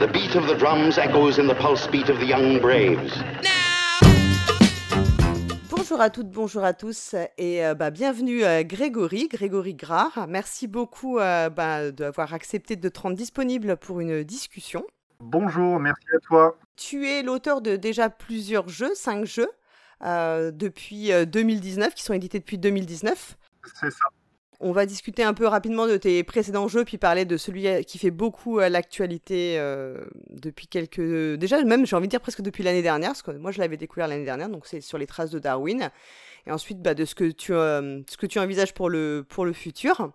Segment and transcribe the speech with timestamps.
[0.00, 3.22] The beat of the drums echoes in the pulse beat of the young braves.
[5.68, 10.26] Bonjour à toutes, bonjour à tous et euh, bah, bienvenue euh, Grégory, Grégory Grard.
[10.26, 14.86] Merci beaucoup euh, bah, d'avoir accepté de te rendre disponible pour une discussion.
[15.18, 16.56] Bonjour, merci à toi.
[16.76, 19.50] Tu es l'auteur de déjà plusieurs jeux, cinq jeux,
[20.02, 23.36] euh, depuis euh, 2019, qui sont édités depuis 2019.
[23.78, 24.06] C'est ça.
[24.62, 27.98] On va discuter un peu rapidement de tes précédents jeux, puis parler de celui qui
[27.98, 31.00] fait beaucoup euh, l'actualité euh, depuis quelques...
[31.38, 33.78] Déjà, même, j'ai envie de dire presque depuis l'année dernière, parce que moi, je l'avais
[33.78, 35.90] découvert l'année dernière, donc c'est sur les traces de Darwin.
[36.46, 39.44] Et ensuite, bah, de ce que tu, euh, ce que tu envisages pour le, pour
[39.44, 40.12] le futur.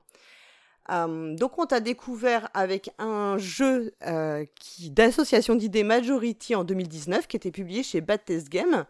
[0.91, 7.27] Euh, donc, on t'a découvert avec un jeu euh, qui d'association d'idées Majority en 2019,
[7.27, 8.85] qui était publié chez Bad Test Game.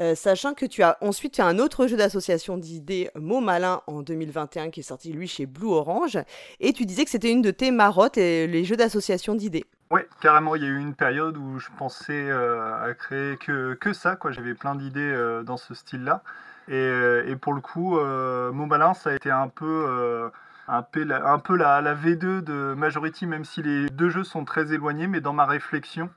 [0.00, 4.02] Euh, sachant que tu as ensuite fait un autre jeu d'association d'idées, Mot Malin, en
[4.02, 6.18] 2021, qui est sorti lui chez Blue Orange,
[6.60, 9.64] et tu disais que c'était une de tes marottes, et les jeux d'association d'idées.
[9.90, 13.74] Ouais, carrément, il y a eu une période où je pensais euh, à créer que,
[13.74, 14.32] que ça, quoi.
[14.32, 16.22] J'avais plein d'idées euh, dans ce style-là.
[16.68, 16.90] Et,
[17.28, 20.28] et pour le coup, Mon Malin, ça a été un peu,
[20.66, 24.24] un peu, la, un peu la, la V2 de Majority, même si les deux jeux
[24.24, 26.10] sont très éloignés, mais dans ma réflexion,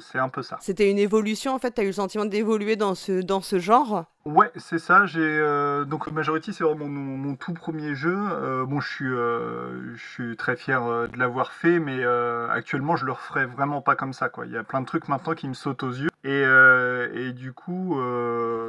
[0.00, 0.58] c'est un peu ça.
[0.60, 3.58] C'était une évolution, en fait, tu as eu le sentiment d'évoluer dans ce, dans ce
[3.58, 4.04] genre?
[4.28, 5.06] Ouais, c'est ça.
[5.06, 8.14] J'ai euh, donc Majority, c'est vraiment mon, tout premier jeu.
[8.14, 12.04] Euh, bon, je suis, euh, je suis très fier de l'avoir fait, mais
[12.50, 14.44] actuellement, je le referais vraiment pas comme ça, quoi.
[14.44, 17.98] Il y a plein de trucs maintenant qui me sautent aux yeux, et, du coup,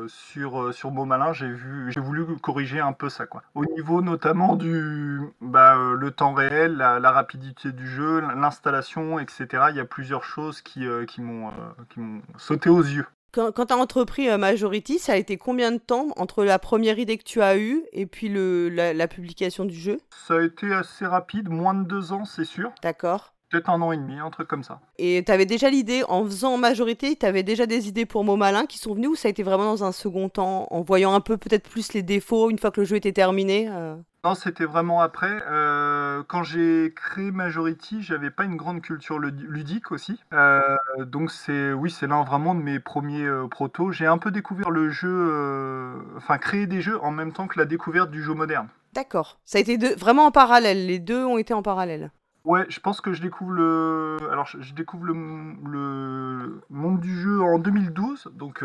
[0.08, 3.26] sur sur Beau Malin, j'ai vu, j'ai voulu corriger un peu ça.
[3.54, 9.66] Au niveau notamment du, bah, le temps réel, la, la rapidité du jeu, l'installation, etc.
[9.72, 11.52] Il y a plusieurs choses qui, qui m'ont,
[11.90, 13.06] qui m'ont sauté aux yeux.
[13.32, 16.58] Quand, quand tu as entrepris euh, Majority, ça a été combien de temps entre la
[16.58, 20.00] première idée que tu as eue et puis le, la, la publication du jeu?
[20.28, 22.72] Ça a été assez rapide, moins de deux ans, c'est sûr.
[22.82, 23.34] D'accord.
[23.52, 24.80] Peut-être un an et demi, un truc comme ça.
[25.00, 28.36] Et tu avais déjà l'idée, en faisant Majorité, tu avais déjà des idées pour Mot
[28.36, 31.14] Malin qui sont venues ou ça a été vraiment dans un second temps, en voyant
[31.14, 33.96] un peu peut-être plus les défauts une fois que le jeu était terminé euh?
[34.26, 35.42] Non, c'était vraiment après.
[35.48, 40.20] Euh, quand j'ai créé Majority, j'avais pas une grande culture ludi- ludique aussi.
[40.34, 40.60] Euh,
[41.06, 43.92] donc c'est, oui, c'est l'un vraiment de mes premiers euh, protos.
[43.94, 47.64] J'ai un peu découvert le jeu, enfin créé des jeux en même temps que la
[47.66, 48.68] découverte du jeu moderne.
[48.94, 49.40] D'accord.
[49.46, 52.12] Ça a été deux- vraiment en parallèle, les deux ont été en parallèle.
[52.44, 57.22] Ouais, je pense que je découvre le, alors je, je découvre le, le monde du
[57.22, 58.62] jeu en 2012, donc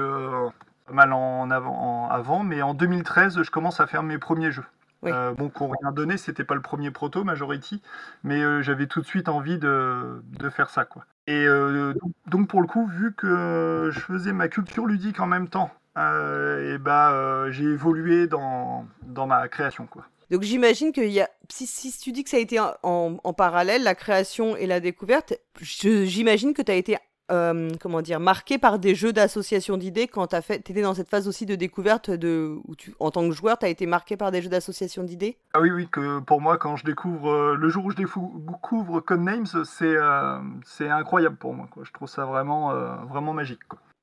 [0.86, 4.50] pas mal en avant, en- avant, mais en 2013, je commence à faire mes premiers
[4.50, 4.64] jeux.
[5.04, 5.10] Oui.
[5.12, 7.82] Euh, bon, qu'on rien donné, c'était pas le premier proto Majority,
[8.22, 11.04] mais euh, j'avais tout de suite envie de, de faire ça, quoi.
[11.26, 11.94] Et euh,
[12.26, 16.74] donc, pour le coup, vu que je faisais ma culture ludique en même temps, euh,
[16.74, 20.04] et bah j'ai évolué dans, dans ma création, quoi.
[20.30, 21.28] Donc j'imagine que y a...
[21.50, 24.66] si, si tu dis que ça a été en, en- en parallèle, la création et
[24.66, 26.96] la découverte, j'imagine que tu as été
[27.30, 31.26] euh, comment dire, marqué par des jeux d'association d'idées quand tu étais dans cette phase
[31.26, 34.30] aussi de découverte de, où tu, en tant que joueur, tu as été marqué par
[34.30, 35.38] des jeux d'association d'idées?
[35.54, 39.00] Ah oui, oui, que pour moi, quand je découvre, euh, le jour où je découvre
[39.00, 41.66] Codenames, c'est euh, c'est incroyable pour moi.
[41.70, 41.84] Quoi.
[41.86, 42.74] Je trouve ça vraiment,
[43.06, 43.60] vraiment magique.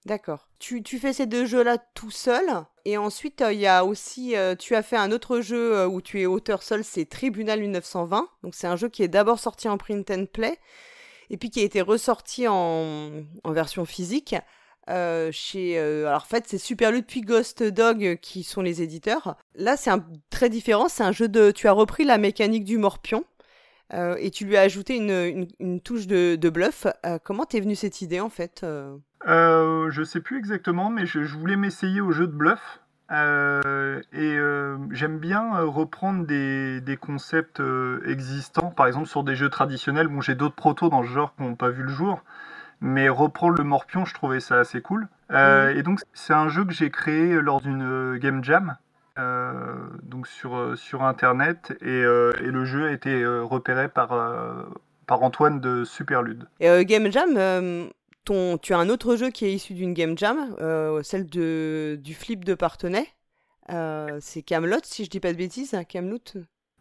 [0.07, 0.47] D'accord.
[0.57, 2.45] Tu, tu fais ces deux jeux-là tout seul,
[2.85, 6.25] et ensuite il y a aussi, tu as fait un autre jeu où tu es
[6.25, 8.27] auteur seul, c'est Tribunal 1920.
[8.41, 10.57] Donc c'est un jeu qui est d'abord sorti en print and play,
[11.31, 13.09] et puis qui a été ressorti en,
[13.45, 14.35] version physique.
[14.89, 19.37] euh, chez euh, alors en fait c'est Superlut puis Ghost Dog qui sont les éditeurs
[19.55, 22.77] là c'est un très différent c'est un jeu de tu as repris la mécanique du
[22.77, 23.23] morpion
[23.93, 26.87] euh, et tu lui as ajouté une, une, touche de, bluff
[27.23, 28.65] comment t'es venue cette idée en fait
[29.23, 32.80] je sais plus exactement, mais je voulais m'essayer au jeu de bluff.
[33.11, 39.23] Euh, et euh, j'aime bien euh, reprendre des, des concepts euh, existants, par exemple sur
[39.23, 40.07] des jeux traditionnels.
[40.07, 42.23] Bon, j'ai d'autres protos dans ce genre qui n'ont pas vu le jour,
[42.79, 45.07] mais reprendre le morpion, je trouvais ça assez cool.
[45.31, 48.77] Euh, Et donc, c'est un jeu que j'ai créé lors d'une game jam,
[50.03, 54.17] donc sur, sur internet, et, et le jeu a été repéré par,
[55.05, 56.47] par Antoine de Superlude.
[56.59, 57.89] Et Game Jam,
[58.25, 61.97] ton, tu as un autre jeu qui est issu d'une Game Jam, euh, celle de,
[62.01, 63.07] du flip de Partenay.
[63.69, 66.19] Euh, c'est Camelot, si je dis pas de bêtises, hein, Camelot.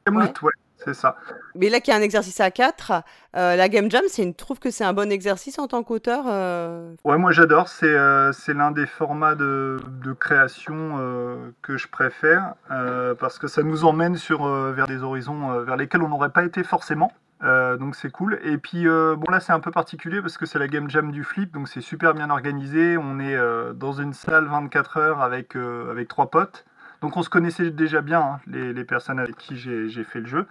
[0.06, 0.32] Camelot, Ouais.
[0.42, 1.16] ouais, c'est ça.
[1.54, 3.02] Mais là, qui est un exercice à 4,
[3.34, 6.24] la Game Jam, c'est une, trouve que c'est un bon exercice en tant qu'auteur.
[6.26, 11.76] euh, Ouais, moi j'adore, c'est euh, c'est l'un des formats de, de création euh, que
[11.76, 15.76] je préfère euh, parce que ça nous emmène sur, euh, vers des horizons euh, vers
[15.76, 17.12] lesquels on n'aurait pas été forcément.
[17.42, 18.38] Euh, donc c'est cool.
[18.44, 21.10] Et puis euh, bon là c'est un peu particulier parce que c'est la game jam
[21.10, 22.96] du flip, donc c'est super bien organisé.
[22.98, 26.64] On est euh, dans une salle 24 heures avec, avec trois potes.
[27.00, 30.20] Donc on se connaissait déjà bien, hein, les, les personnes avec qui j'ai j'ai fait
[30.20, 30.46] le jeu.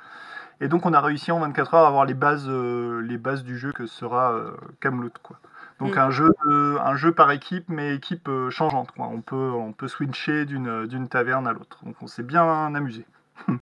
[0.62, 3.58] Et donc on a réussi en 24 heures à avoir les bases, les bases du
[3.58, 4.36] jeu que sera
[4.82, 5.12] Camelot.
[5.24, 5.40] quoi.
[5.80, 6.00] Donc mm.
[6.00, 8.92] un, jeu, un jeu par équipe, mais équipe changeante.
[8.92, 9.08] Quoi.
[9.08, 11.78] On, peut, on peut switcher d'une taverne à l'autre.
[11.86, 13.06] Donc on s'est bien amusé.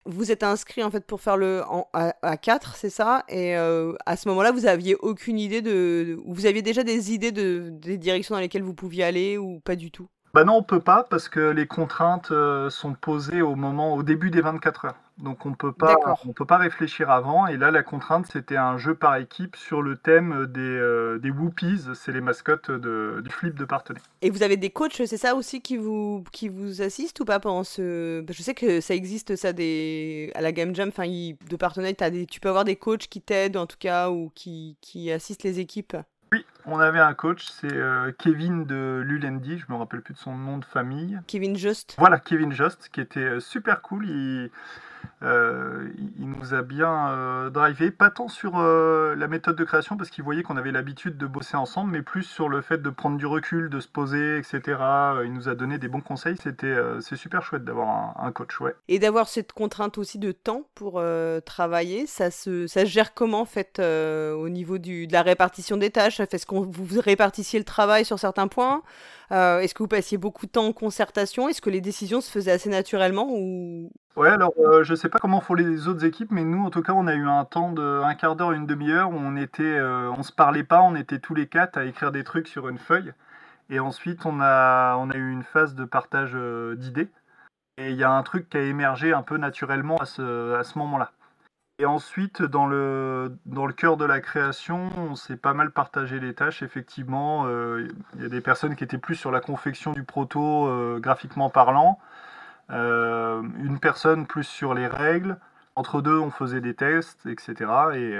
[0.05, 3.25] Vous êtes inscrit en fait pour faire le en, à, 4, c'est ça?
[3.29, 6.19] Et euh, à ce moment-là, vous aviez aucune idée de.
[6.27, 9.77] Vous aviez déjà des idées de, des directions dans lesquelles vous pouviez aller ou pas
[9.77, 10.09] du tout?
[10.35, 14.03] Bah non, on peut pas parce que les contraintes euh, sont posées au moment, au
[14.03, 14.97] début des 24 heures.
[15.19, 15.95] Donc on peut pas,
[16.27, 17.47] on peut pas réfléchir avant.
[17.47, 21.31] Et là, la contrainte, c'était un jeu par équipe sur le thème des, euh, des
[21.31, 24.03] Whoopies, c'est les mascottes de, du flip de partenaire.
[24.23, 27.39] Et vous avez des coachs, c'est ça aussi qui vous, qui vous assistent ou pas
[27.39, 31.57] pendant ce Je sais que ça existe ça des à la Game Jam, enfin de
[31.57, 32.27] partenaires, des...
[32.27, 35.61] tu peux avoir des coachs qui t'aident en tout cas ou qui, qui assistent les
[35.61, 35.97] équipes.
[36.33, 40.19] Oui, on avait un coach, c'est euh, Kevin de Lulendi, je me rappelle plus de
[40.19, 41.21] son nom de famille.
[41.29, 41.95] Kevin Just.
[41.99, 44.09] Voilà, Kevin Just, qui était euh, super cool.
[44.09, 44.51] Il,
[45.23, 49.97] euh, il nous a bien euh, drivé, pas tant sur euh, la méthode de création
[49.97, 52.91] parce qu'il voyait qu'on avait l'habitude de bosser ensemble, mais plus sur le fait de
[52.91, 54.63] prendre du recul, de se poser, etc.
[55.25, 56.37] Il nous a donné des bons conseils.
[56.43, 58.75] C'était c'est super chouette d'avoir un, coach, ouais.
[58.89, 61.03] Et d'avoir cette contrainte aussi de temps pour
[61.45, 65.91] travailler, ça se ça gère comment en fait au niveau du, de la répartition des
[65.91, 66.21] tâches?
[66.21, 68.83] Est-ce qu'on vous répartissiez le travail sur certains points?
[69.33, 71.49] Euh, est-ce que vous passiez beaucoup de temps en concertation?
[71.49, 73.91] Est-ce que les décisions se faisaient assez naturellement ou...
[74.17, 76.83] Ouais, alors euh, je sais pas comment font les autres équipes, mais nous en tout
[76.83, 79.65] cas on a eu un temps de un quart d'heure, une demi-heure où on était,
[79.65, 82.69] euh, on se parlait pas, on était tous les quatre à écrire des trucs sur
[82.69, 83.13] une feuille,
[83.71, 86.37] et ensuite on a on a eu une phase de partage
[86.77, 87.11] d'idées,
[87.79, 90.65] et il y a un truc qui a émergé un peu naturellement à ce, à
[90.65, 91.13] ce moment-là.
[91.81, 96.21] Et ensuite, dans le, dans le cœur de la création, on s'est pas mal partagé
[96.21, 96.63] les tâches.
[96.63, 100.69] Effectivement, euh, il y a des personnes qui étaient plus sur la confection du proto
[100.69, 101.99] euh, graphiquement parlant,
[102.71, 105.39] euh, une personne plus sur les règles.
[105.77, 107.71] Entre deux, on faisait des tests, etc.
[107.95, 108.19] Et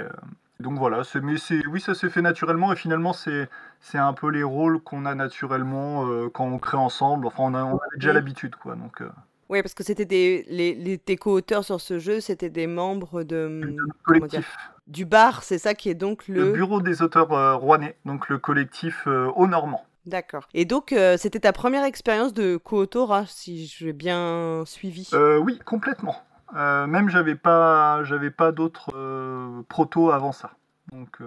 [0.59, 1.35] donc voilà, mais
[1.67, 3.47] oui, ça s'est fait naturellement et finalement, c'est
[3.93, 7.27] un peu les rôles qu'on a naturellement quand on crée ensemble.
[7.27, 8.75] Enfin, on a, on a déjà l'habitude, quoi.
[8.75, 9.01] Donc,
[9.49, 13.23] oui, parce que c'était des les, les tes co-auteurs sur ce jeu, c'était des membres
[13.23, 14.57] de collectif.
[14.87, 16.45] du bar, c'est ça qui est donc le...
[16.45, 19.85] le bureau des auteurs euh, rouennais, donc le collectif euh, au Normand.
[20.05, 20.47] D'accord.
[20.53, 25.09] Et donc euh, c'était ta première expérience de co-autorat, si je l'ai bien suivi?
[25.41, 26.15] oui, complètement.
[26.53, 28.91] même j'avais pas j'avais pas d'autres
[29.67, 30.51] protos avant ça.
[30.91, 31.19] Donc.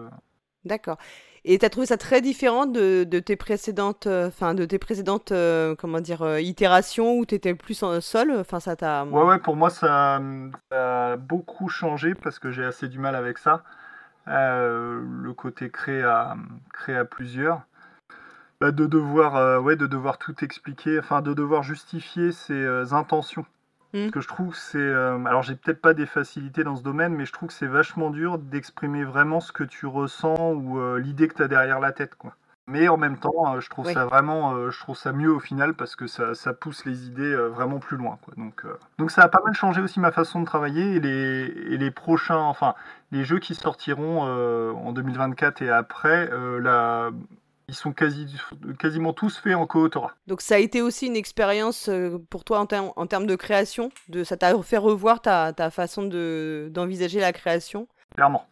[0.64, 0.98] D'accord.
[1.44, 5.32] Et tu as trouvé ça très différent de, tes précédentes, euh, enfin de tes précédentes,
[5.32, 8.32] euh, comment dire, euh, itérations où tu étais plus en sol.
[8.38, 9.04] Enfin, ça t'a.
[9.04, 9.38] Ouais, ouais.
[9.38, 10.20] Pour moi, ça,
[10.70, 13.62] a beaucoup changé parce que j'ai assez du mal avec ça.
[14.26, 16.36] le côté créé à,
[16.72, 17.62] créé à plusieurs.
[18.60, 23.46] Bah, de devoir, ouais, de devoir tout expliquer, enfin de devoir justifier ses intentions
[23.94, 24.10] Mmh.
[24.10, 24.78] que je trouve c'est.
[24.78, 27.66] Euh, alors, j'ai peut-être pas des facilités dans ce domaine, mais je trouve que c'est
[27.66, 31.81] vachement dur d'exprimer vraiment ce que tu ressens ou euh, l'idée que tu as derrière
[31.81, 32.34] la tête, quoi.
[32.66, 35.72] Mais en même temps, euh, je trouve ça vraiment, je trouve ça mieux au final
[35.72, 38.34] parce que ça, ça pousse les idées vraiment plus loin, quoi.
[38.37, 38.66] Donc,
[38.99, 41.90] donc ça a pas mal changé aussi ma façon de travailler et les, et les
[41.90, 42.75] prochains, enfin,
[43.11, 46.28] les jeux qui sortiront en 2024 et après,
[46.61, 47.11] la
[47.69, 48.26] ils sont quasi,
[48.79, 50.15] quasiment tous faits en co-autorat.
[50.26, 53.91] Donc ça a été aussi une expérience euh, pour toi en, en termes de création
[54.09, 57.87] de, Ça t'a fait revoir ta, ta façon d'envisager la création?
[58.15, 58.47] Clairement.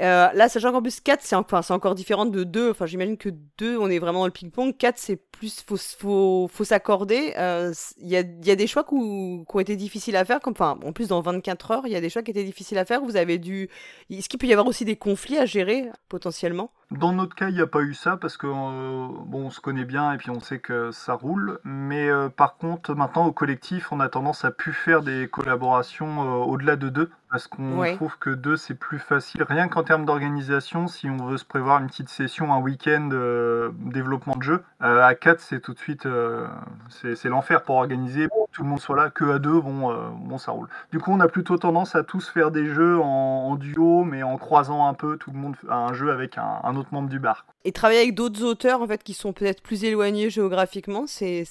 [0.00, 2.70] Euh, là, sachant qu'en plus 4, c'est enfin, encore différent de 2.
[2.70, 3.28] Enfin, j'imagine que
[3.58, 4.76] 2, on est vraiment dans le ping-pong.
[4.76, 7.32] 4, c'est plus, faut, faut, faut s'accorder.
[7.34, 10.40] Il euh, y, a, y, a, des choix qui ont été difficiles à faire.
[10.40, 12.78] Comme, enfin, en plus, dans 24 heures, il y a des choix qui étaient difficiles
[12.78, 13.02] à faire.
[13.02, 13.68] Vous avez dû.
[14.10, 16.70] Est-ce qu'il peut y avoir aussi des conflits à gérer, potentiellement?
[16.98, 19.60] Dans notre cas, il n'y a pas eu ça parce que, euh, bon, on se
[19.60, 21.58] connaît bien et puis on sait que ça roule.
[21.64, 26.76] Mais par contre, maintenant, au collectif, on a tendance à plus faire des collaborations au-delà
[26.76, 29.42] de 2 parce qu'on trouve que 2, c'est plus facile.
[29.42, 33.70] Rien qu'en termes d'organisation, si on veut se prévoir une petite session, un week-end euh,
[33.86, 36.46] développement de jeu, euh, à 4 c'est tout de suite euh,
[36.90, 38.28] c'est l'enfer pour organiser.
[38.52, 40.68] tout le monde soit là, que à 2, bon, bon ça roule.
[40.90, 44.36] Du coup, on a plutôt tendance à tous faire des jeux en, duo, mais en
[44.36, 47.46] croisant un peu tout le monde à un jeu avec un, autre membre du bar.
[47.64, 51.44] Et travailler avec d'autres auteurs en fait qui sont peut-être plus éloignés géographiquement, c'est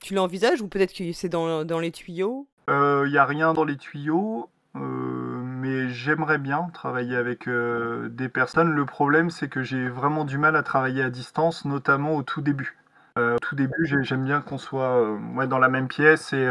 [0.00, 2.48] tu l'envisages ou peut-être que c'est dans, dans les tuyaux?
[2.66, 4.48] Il n'y a rien dans les tuyaux.
[4.76, 8.72] Euh, mais j'aimerais bien travailler avec euh, des personnes.
[8.72, 12.40] Le problème, c'est que j'ai vraiment du mal à travailler à distance, notamment au tout
[12.40, 12.76] début.
[13.16, 16.32] Euh, au tout début, j'aime bien qu'on soit ouais, dans la même pièce.
[16.32, 16.48] Et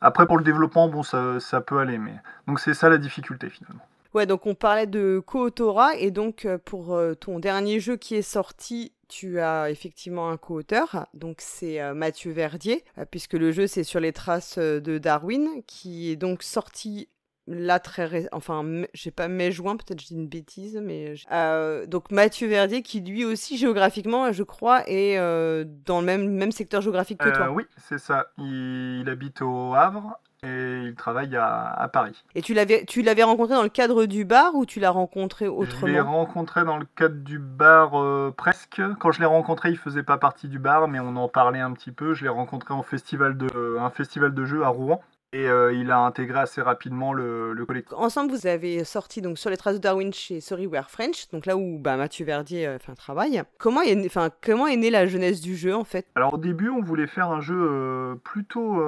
[0.00, 1.98] après, pour le développement, bon, ça, ça peut aller.
[1.98, 2.14] Mais
[2.46, 3.84] donc c'est ça la difficulté finalement.
[4.16, 8.94] Ouais, donc on parlait de co-autorat et donc pour ton dernier jeu qui est sorti,
[9.08, 14.14] tu as effectivement un co-auteur, donc c'est Mathieu Verdier, puisque le jeu c'est sur les
[14.14, 17.10] traces de Darwin, qui est donc sorti
[17.46, 22.10] là très enfin j'ai pas mai juin peut-être je dis une bêtise mais euh, donc
[22.10, 26.80] Mathieu Verdier qui lui aussi géographiquement je crois est euh, dans le même même secteur
[26.80, 27.50] géographique que toi.
[27.50, 28.26] Oui c'est ça.
[28.38, 32.24] Il, habite au Havre et il travaille à, Paris.
[32.34, 35.48] Et tu l'avais tu l'avais rencontré dans le cadre du bar ou tu l'as rencontré
[35.48, 35.86] autrement?
[35.86, 37.92] Je l'ai rencontré dans le cadre du bar
[38.34, 38.82] presque.
[39.00, 41.72] Quand je l'ai rencontré il faisait pas partie du bar mais on en parlait un
[41.72, 42.14] petit peu.
[42.14, 45.02] Je l'ai rencontré en festival de un festival de jeux à Rouen.
[45.32, 47.92] Et euh, il a intégré assez rapidement le, collectif.
[47.98, 51.46] Ensemble, vous avez sorti donc sur les traces de Darwin chez Sorry We're French, donc
[51.46, 53.42] là où bah, Mathieu Verdier euh, fait un travail.
[53.58, 54.08] Comment est,
[54.42, 56.06] comment est née la jeunesse du jeu en fait?
[56.14, 58.80] Alors au début, on voulait faire un jeu euh, plutôt,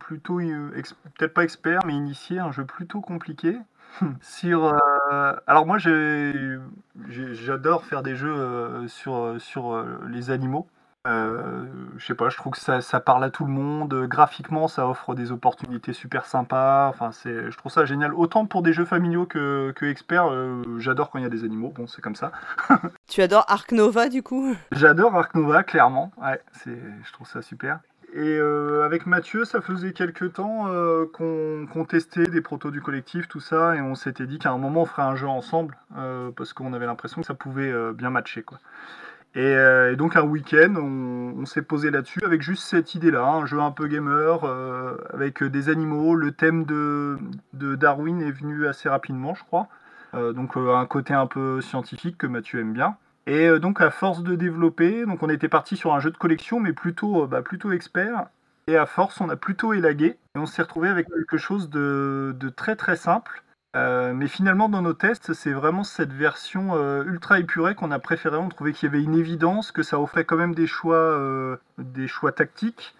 [0.00, 3.56] plutôt peut-être pas expert, mais initié, un jeu plutôt compliqué.
[4.20, 4.78] sur,
[5.46, 5.78] alors moi,
[7.08, 10.68] j'adore faire des jeux sur, sur les animaux.
[11.06, 11.64] Euh,
[11.96, 14.06] je sais pas, je trouve que ça, ça, parle à tout le monde.
[14.06, 16.88] Graphiquement, ça offre des opportunités super sympas.
[16.88, 18.12] Enfin, c'est, je trouve ça génial.
[18.12, 20.30] Autant pour des jeux familiaux que, que experts.
[20.30, 21.72] Euh, j'adore quand il y a des animaux.
[21.74, 22.32] Bon, c'est comme ça.
[23.08, 24.54] tu adores Ark Nova du coup?
[24.72, 26.12] J'adore Ark Nova, clairement.
[26.20, 27.80] Ouais, c'est, je trouve ça super.
[28.12, 33.28] Et euh, avec Mathieu, ça faisait quelques temps euh, qu'on testait des protos du collectif,
[33.28, 35.78] tout ça, et on s'était dit qu'à un moment on ferait un jeu ensemble,
[36.34, 38.42] parce qu'on avait l'impression que ça pouvait bien matcher.
[38.42, 38.58] Quoi.
[39.36, 43.60] Euh, et, donc un week-end, on, s'est posé là-dessus avec juste cette idée-là, un jeu
[43.60, 46.14] un peu gamer, euh, avec des animaux.
[46.14, 47.18] Le thème de,
[47.52, 49.68] Darwin est venu assez rapidement, je crois.
[50.14, 52.96] Euh, donc un côté un peu scientifique que Mathieu aime bien.
[53.26, 56.58] Et donc à force de développer, donc on était parti sur un jeu de collection,
[56.58, 58.26] mais plutôt, bah, plutôt expert.
[58.66, 60.18] Et à force, on a plutôt élagué.
[60.34, 63.42] Et on s'est retrouvé avec quelque chose de très très simple
[63.76, 67.98] euh, mais finalement, dans nos tests, c'est vraiment cette version euh, ultra épurée qu'on a
[68.00, 68.36] préférée.
[68.36, 71.56] On trouvait qu'il y avait une évidence, que ça offrait quand même des choix, euh,
[71.78, 72.94] des choix tactiques.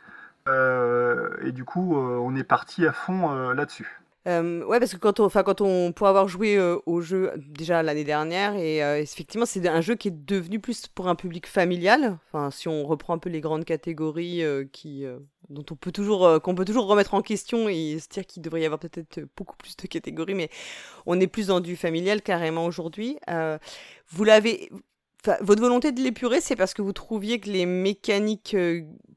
[0.47, 4.01] et du coup, on est parti à fond là-dessus.
[4.27, 7.83] Euh, ouais, parce que quand on, enfin, quand on, pour avoir joué au jeu déjà
[7.83, 12.19] l'année dernière, et effectivement, c'est un jeu qui est devenu plus pour un public familial.
[12.27, 15.07] Enfin, si on reprend un peu les grandes catégories qui,
[15.51, 17.69] dont on peut toujours, qu'on peut toujours remettre en question.
[17.69, 20.49] Et se dire qu'il devrait y avoir peut-être beaucoup plus de catégories, mais
[21.07, 23.19] on est plus dans du familial carrément aujourd'hui.
[24.09, 24.71] vous l'avez,
[25.41, 28.57] votre volonté de l'épurer, c'est parce que vous trouviez que les mécaniques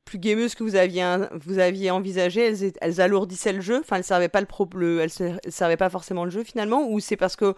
[0.05, 3.79] plus gameuses que vous aviez, vous aviez envisagées, elles, alourdissaient le jeu.
[3.79, 7.35] Enfin, elles servaient pas, le, elles, servaient pas forcément le jeu finalement Ou c'est parce
[7.35, 7.55] que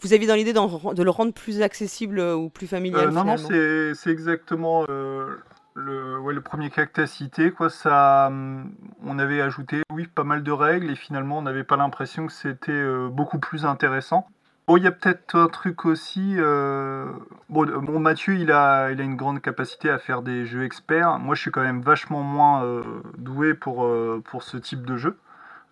[0.00, 3.24] vous aviez dans l'idée de le rendre plus accessible euh, ou plus familial euh, Non,
[3.24, 5.36] non, c'est exactement euh,
[5.76, 7.50] le, premier cas que tu as cité.
[7.52, 8.72] Quoi, ça, hum,
[9.04, 12.32] on avait ajouté, oui, pas mal de règles et finalement, on n'avait pas l'impression que
[12.32, 14.26] c'était beaucoup plus intéressant.
[14.66, 16.34] Bon, il y a peut-être un truc aussi.
[16.38, 17.06] Euh,
[17.48, 21.20] bon, Mathieu, il a, il a une grande capacité à faire des jeux experts.
[21.20, 22.82] Moi, je suis quand même vachement moins euh,
[23.16, 25.16] doué pour, euh, pour ce type de jeu.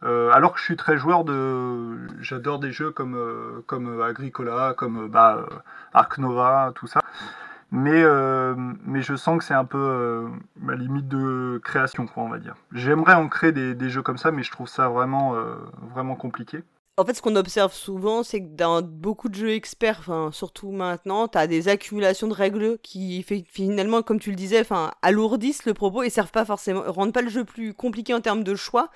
[0.02, 1.96] alors que je suis très joueur de.
[2.20, 3.18] J'adore des jeux comme,
[3.66, 5.44] comme Agricola, comme bah,
[5.92, 7.00] Ark Nova, tout ça.
[7.74, 8.04] Mais,
[8.86, 12.54] mais je sens que c'est un peu ma limite de création, quoi, on va dire.
[12.72, 15.34] J'aimerais en créer des, des, jeux comme ça, mais je trouve ça vraiment,
[15.92, 16.62] vraiment compliqué.
[16.96, 20.70] En fait, ce qu'on observe souvent, c'est que dans beaucoup de jeux experts, enfin, surtout
[20.70, 25.66] maintenant, tu as des accumulations de règles qui, finalement, comme tu le disais, enfin, alourdissent
[25.66, 28.54] le propos et servent pas forcément, rendent pas le jeu plus compliqué en termes de
[28.54, 28.90] choix,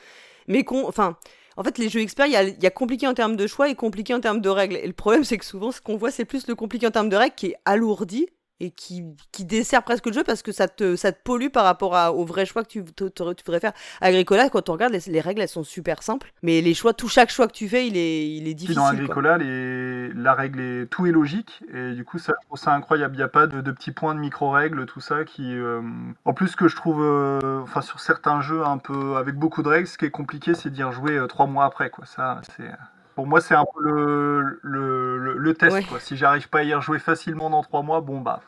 [0.47, 2.33] mais en fait, les jeux experts, il
[2.63, 4.77] y a, compliqué en termes de choix et compliqué en termes de règles.
[4.77, 7.09] Et le problème, c'est que souvent, ce qu'on voit, c'est plus le compliqué en termes
[7.09, 8.29] de règles qui est alourdi
[8.61, 11.65] et qui, qui dessert presque le jeu parce que ça te, ça te pollue par
[11.65, 13.73] rapport à, au vrai choix que tu, tu, voudrais faire.
[14.01, 17.31] Agricola, quand on regarde, les, règles, elles sont super simples, mais les choix, tout chaque
[17.31, 18.77] choix que tu fais, il est, il est difficile.
[18.77, 22.59] Dans Agricola, les, la règle est, tout est logique, et du coup, ça, je trouve
[22.59, 23.15] ça incroyable.
[23.15, 25.55] Il n'y a pas de, de, petits points de micro-règles, tout ça, qui...
[25.55, 25.81] Euh,
[26.25, 29.69] en plus, que je trouve, euh, enfin, sur certains jeux un peu, avec beaucoup de
[29.69, 32.07] règles, ce qui est compliqué, c'est d'y rejouer euh, trois mois après, quoi.
[32.07, 32.71] Ça, c'est
[33.19, 35.77] pour moi, c'est un peu le, le, le, test.
[35.99, 38.43] Si j'arrive pas à y rejouer facilement dans trois mois, bon bah.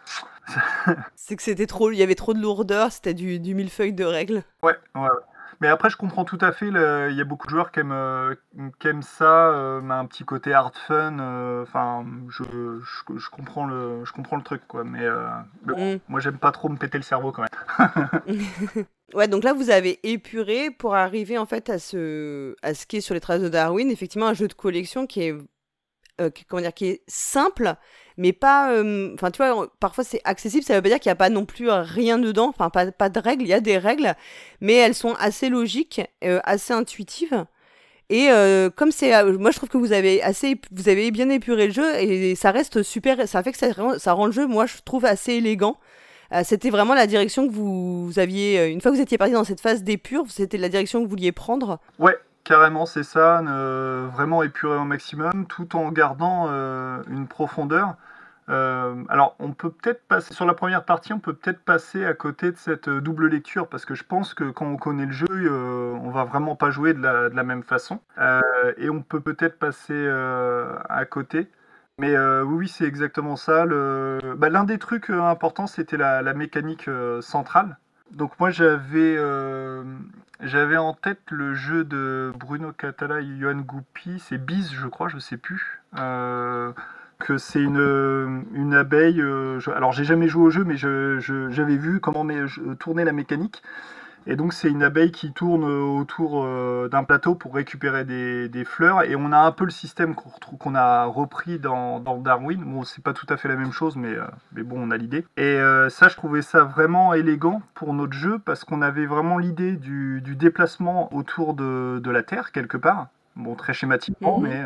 [1.17, 4.05] c'est que c'était trop, il y avait trop de lourdeur, c'était du, du millefeuille de
[4.05, 4.45] règles.
[4.62, 5.09] Ouais, ouais.
[5.61, 6.69] Mais après, je comprends tout à fait.
[6.69, 8.35] Il y a beaucoup de joueurs qui aiment, euh,
[8.79, 11.19] qui aiment ça, euh, un petit côté hard fun.
[11.19, 14.85] Euh, enfin, je, je, je, comprends le, je comprends le truc, quoi.
[14.85, 15.07] Mais,
[15.67, 16.00] mm.
[16.09, 18.87] moi, j'aime pas trop me péter le cerveau quand même.
[19.14, 22.99] Ouais, donc là, vous avez épuré pour arriver en fait à ce, à ce qui
[22.99, 23.90] est sur les traces de Darwin.
[23.90, 25.35] Effectivement, un jeu de collection qui est,
[26.21, 27.75] euh, comment dire, qui est simple,
[28.21, 28.73] mais pas.
[28.73, 31.31] Euh, enfin, tu vois, parfois c'est accessible, ça veut pas dire qu'il n'y a pas
[31.31, 34.15] non plus rien dedans, enfin, pas, pas de règles, il y a des règles,
[34.61, 37.47] mais elles sont assez logiques, euh, assez intuitives.
[38.12, 38.29] Et
[38.75, 41.95] comme c'est, moi je trouve que vous avez assez, vous avez bien épuré le jeu
[41.95, 45.35] et ça reste super, ça fait que ça, rend le jeu, moi je trouve assez
[45.35, 45.79] élégant.
[46.33, 49.33] Euh, c'était vraiment la direction que vous, aviez, euh, une fois que vous étiez parti
[49.33, 51.79] dans cette phase d'épure, c'était la direction que vous vouliez prendre?
[52.00, 53.43] Ouais, carrément, c'est ça,
[54.12, 56.47] vraiment épurer au maximum, tout en gardant
[57.09, 57.95] une profondeur.
[58.50, 62.14] Euh, alors, on peut peut-être passer sur la première partie, on peut peut-être passer à
[62.14, 65.12] côté de cette euh, double lecture parce que je pense que quand on connaît le
[65.12, 68.00] jeu, euh, on va vraiment pas jouer de la, même façon
[68.76, 70.09] et on peut peut-être passer
[70.88, 71.49] à côté.
[71.99, 73.66] Mais oui, c'est exactement ça.
[73.66, 76.88] Bah, l'un des trucs importants, c'était la, mécanique
[77.21, 77.78] centrale.
[78.12, 79.16] Donc moi, j'avais
[80.76, 85.19] en tête le jeu de Bruno Catala et Johan Goupy, c'est Biz, je crois, je
[85.19, 85.83] sais plus
[87.38, 89.20] c'est une, une abeille.
[89.20, 92.26] Euh, alors j'ai jamais joué au jeu, mais j'avais vu comment
[92.78, 93.62] tourner la mécanique.
[94.26, 99.02] Et donc c'est une abeille qui tourne autour euh, d'un plateau pour récupérer des, fleurs.
[99.04, 102.62] Et on a un peu le système qu'on a repris dans, Darwin.
[102.62, 104.96] Bon, c'est pas tout à fait la même chose, mais, euh, mais bon, on a
[104.96, 105.25] l'idée.
[105.37, 105.58] Et
[105.88, 110.20] ça, je trouvais ça vraiment élégant pour notre jeu parce qu'on avait vraiment l'idée du,
[110.20, 113.08] déplacement autour de, la Terre, quelque part.
[113.37, 114.49] Bon, très schématiquement, mhm.
[114.49, 114.64] mais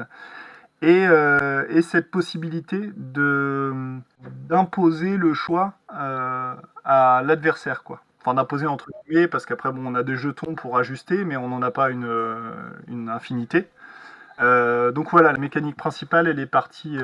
[0.84, 2.90] euh, et, cette possibilité
[4.48, 8.02] d'imposer le choix euh, à l'adversaire, quoi.
[8.20, 11.48] Enfin, d'imposer entre guillemets, parce qu'après, bon, on a des jetons pour ajuster, mais on
[11.48, 12.10] n'en a pas une,
[12.88, 13.68] une infinité.
[14.40, 16.98] Euh, donc voilà, la mécanique principale, elle est partie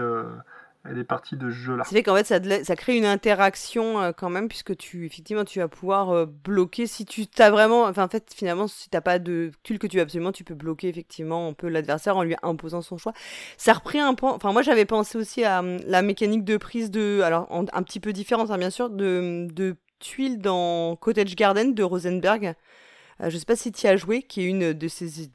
[0.89, 1.85] elle est partie de ce jeu-là.
[1.85, 5.59] C'est qu'en fait, ça, ça, crée une interaction euh, quand même, puisque tu, effectivement, tu
[5.59, 7.85] vas pouvoir euh, bloquer si tu as vraiment.
[7.85, 10.43] Enfin, en fait, finalement, si tu n'as pas de tuile que tu veux absolument, tu
[10.43, 13.13] peux bloquer effectivement un peu l'adversaire en lui imposant son choix.
[13.59, 14.27] Ça reprend un peu.
[14.27, 17.21] Enfin, moi, j'avais pensé aussi à hum, la mécanique de prise de.
[17.23, 21.83] Alors, un petit peu différente, hein, bien sûr, de, de tuiles dans Cottage Garden de
[21.83, 22.55] Rosenberg.
[23.23, 25.31] Euh, je sais pas si tu y as joué, qui est une de ces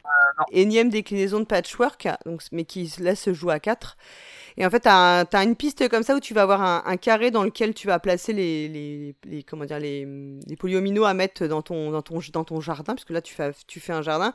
[0.52, 3.98] énièmes déclinaisons de patchwork, donc, mais qui là se joue à 4.
[4.58, 7.30] Et en fait, tu as, une piste comme ça où tu vas avoir un, carré
[7.30, 10.08] dans lequel tu vas placer les, les, les comment dire, les,
[10.48, 13.52] les polyomino à mettre dans ton, dans ton, dans ton jardin, puisque là, tu fais,
[13.68, 14.34] tu fais un jardin.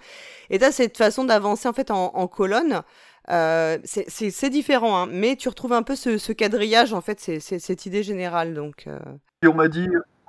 [0.50, 2.82] Et tu as cette façon d'avancer en fait en, en colonne.
[3.30, 7.40] Euh, c'est différent, hein, mais tu retrouves un peu ce, ce quadrillage, en fait, c'est
[7.40, 8.54] cette idée générale.
[8.54, 8.98] Donc, euh.
[9.42, 9.86] Et on m'a dit,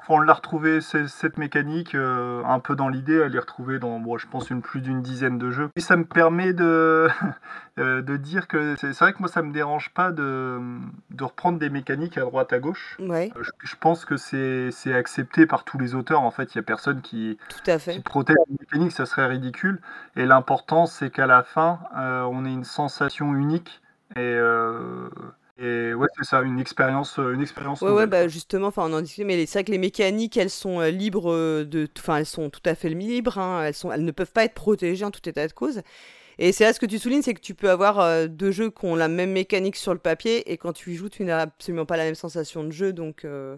[0.10, 4.18] on l'a retrouvé cette mécanique euh, un peu dans l'idée, elle est retrouvée dans, bon,
[4.18, 5.70] je pense, une plus d'une dizaine de jeux.
[5.76, 7.08] Et ça me permet de,
[7.80, 10.60] euh, de dire que c'est vrai que moi, ça me dérange pas de,
[11.12, 12.98] de reprendre des mécaniques à droite à gauche.
[13.00, 13.32] Ouais.
[13.36, 16.22] Euh, je, pense que c'est accepté par tous les auteurs.
[16.22, 17.94] En fait, il y a personne qui, Tout à fait.
[17.94, 19.82] qui protège les mécaniques, ça serait ridicule.
[20.16, 23.82] Et l'important, c'est qu'à la fin, on ait une sensation unique.
[24.18, 24.38] Et
[25.62, 27.82] et ouais, c'est ça, une expérience, euh, une expérience.
[27.82, 30.50] Ouais, ouais, bah justement, enfin, on en discute, mais c'est vrai que les mécaniques, elles
[30.50, 33.38] sont euh, libres euh, de, enfin, elles sont tout à fait libres.
[33.38, 35.82] Hein, elles sont, elles ne peuvent pas être protégées en tout état de cause.
[36.40, 38.86] Et c'est là ce que tu soulignes, c'est que tu peux avoir deux jeux qui
[38.86, 41.86] ont la même mécanique sur le papier, et quand tu y joues, tu n'as absolument
[41.86, 43.26] pas la même sensation de jeu, donc.
[43.26, 43.58] Euh,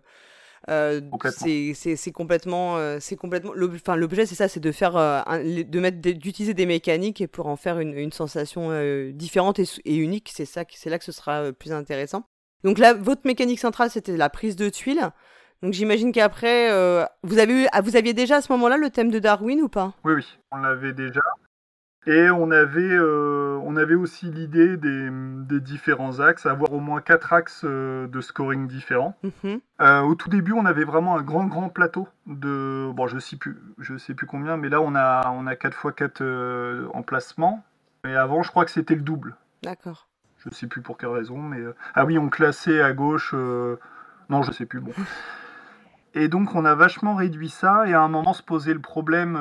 [0.67, 3.53] c'est complètement, euh, c'est complètement.
[3.75, 5.21] Enfin, l'objet, c'est ça, c'est de faire, euh,
[5.63, 8.69] de mettre, d'utiliser des mécaniques et pour en faire une, une sensation
[9.11, 10.31] différente et, et unique.
[10.33, 12.23] C'est ça, c'est là que ce sera plus intéressant.
[12.63, 15.11] Donc là, votre mécanique centrale, c'était la prise de tuiles.
[15.61, 16.69] Donc j'imagine qu'après,
[17.23, 19.69] vous avez eu, ah, vous aviez déjà à ce moment-là le thème de Darwin ou
[19.69, 19.93] pas?
[20.03, 21.21] Oui, oui, on l'avait déjà.
[22.05, 26.99] Et on avait, euh, on avait aussi l'idée des, des, différents axes, avoir au moins
[26.99, 29.17] quatre axes euh, de scoring différents.
[29.23, 29.61] Mhm.
[29.81, 33.37] Euh, au tout début, on avait vraiment un grand, grand plateau de, bon, je sais
[33.37, 37.63] plus, je sais plus combien, mais là, on a, on a 4 x 4 emplacements.
[38.05, 39.37] Et avant, je crois que c'était le double.
[39.61, 40.09] D'accord.
[40.39, 41.59] Je sais plus pour quelle raison, mais
[41.95, 43.33] ah oui, on classait à gauche.
[44.29, 44.81] Non, je sais plus.
[44.81, 44.91] Bon.
[46.15, 49.35] Et donc on a vachement réduit ça et à un moment se posait le problème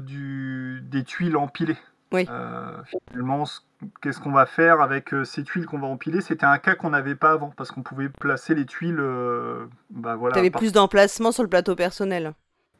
[0.00, 1.76] du, des tuiles empilées.
[2.12, 2.26] Oui.
[2.30, 3.44] Euh, finalement,
[4.00, 6.20] qu'est-ce qu'on va faire avec euh, ces tuiles qu'on va empiler?
[6.20, 9.00] C'était un cas qu'on n'avait pas avant parce qu'on pouvait placer les tuiles.
[9.00, 10.34] Euh, bah voilà.
[10.34, 12.32] Tu avais plus d'emplacement sur le plateau personnel.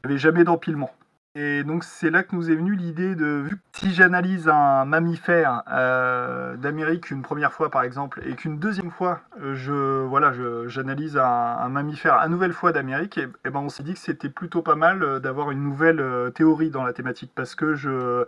[0.04, 0.90] Il n'y avait jamais d'empilement.
[1.38, 6.56] Et donc c'est là que nous est venue l'idée de, si j'analyse un mammifère euh,
[6.56, 10.32] d'Amérique une première fois par exemple, et qu'une deuxième fois, euh, je voilà,
[10.66, 14.62] j'analyse un, mammifère à nouvelle fois d'Amérique, et, ben on s'est dit que c'était plutôt
[14.62, 16.02] pas mal euh, d'avoir une nouvelle
[16.34, 18.24] théorie dans la thématique, parce que je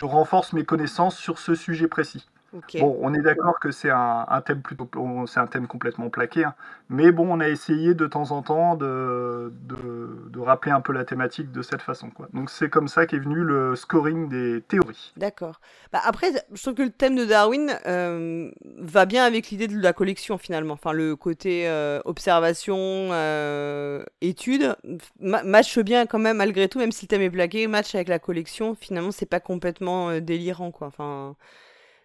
[0.00, 2.28] renforce mes connaissances sur ce sujet précis.
[2.80, 4.88] Bon, on est d'accord que c'est un, thème plutôt,
[5.26, 6.54] c'est un thème complètement plaqué, hein.
[6.90, 11.04] mais bon, on a essayé de temps en temps de, de, rappeler un peu la
[11.04, 12.28] thématique de cette façon, quoi.
[12.34, 15.12] Donc c'est comme ça qu'est venu le scoring des théories.
[15.16, 15.60] D'accord.
[15.92, 19.80] Bah après, je trouve que le thème de Darwin euh, va bien avec l'idée de
[19.80, 20.74] la collection finalement.
[20.74, 24.76] Enfin, le côté euh, observation, euh, étude
[25.20, 28.18] match bien quand même malgré tout, même si le thème est plaqué, match avec la
[28.18, 28.74] collection.
[28.74, 30.88] Finalement, c'est pas complètement délirant, quoi.
[30.88, 31.34] Enfin.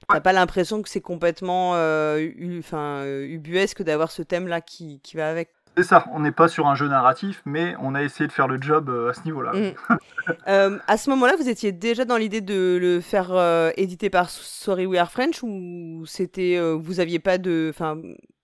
[0.09, 5.17] T'as pas l'impression que c'est complètement euh, enfin, euh, ubuesque d'avoir ce thème-là qui, qui,
[5.17, 5.49] va avec?
[5.75, 8.47] C'est ça, on n'est pas sur un jeu narratif, mais on a essayé de faire
[8.47, 9.51] le job à ce niveau-là.
[9.53, 10.79] Mm.
[10.87, 13.31] à ce moment-là, vous étiez déjà dans l'idée de le faire
[13.77, 17.97] éditer par Sorry We Are French ou c'était vous aviez pas de, enfin,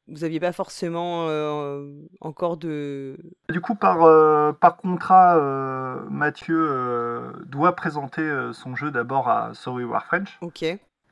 [0.08, 1.88] vous n'aviez pas forcément euh,
[2.19, 3.17] encore de...
[3.49, 9.84] Du coup, par, euh, par contrat, euh, Mathieu doit présenter son jeu d'abord à Sorry
[9.84, 10.38] War French.
[10.41, 10.65] Ok.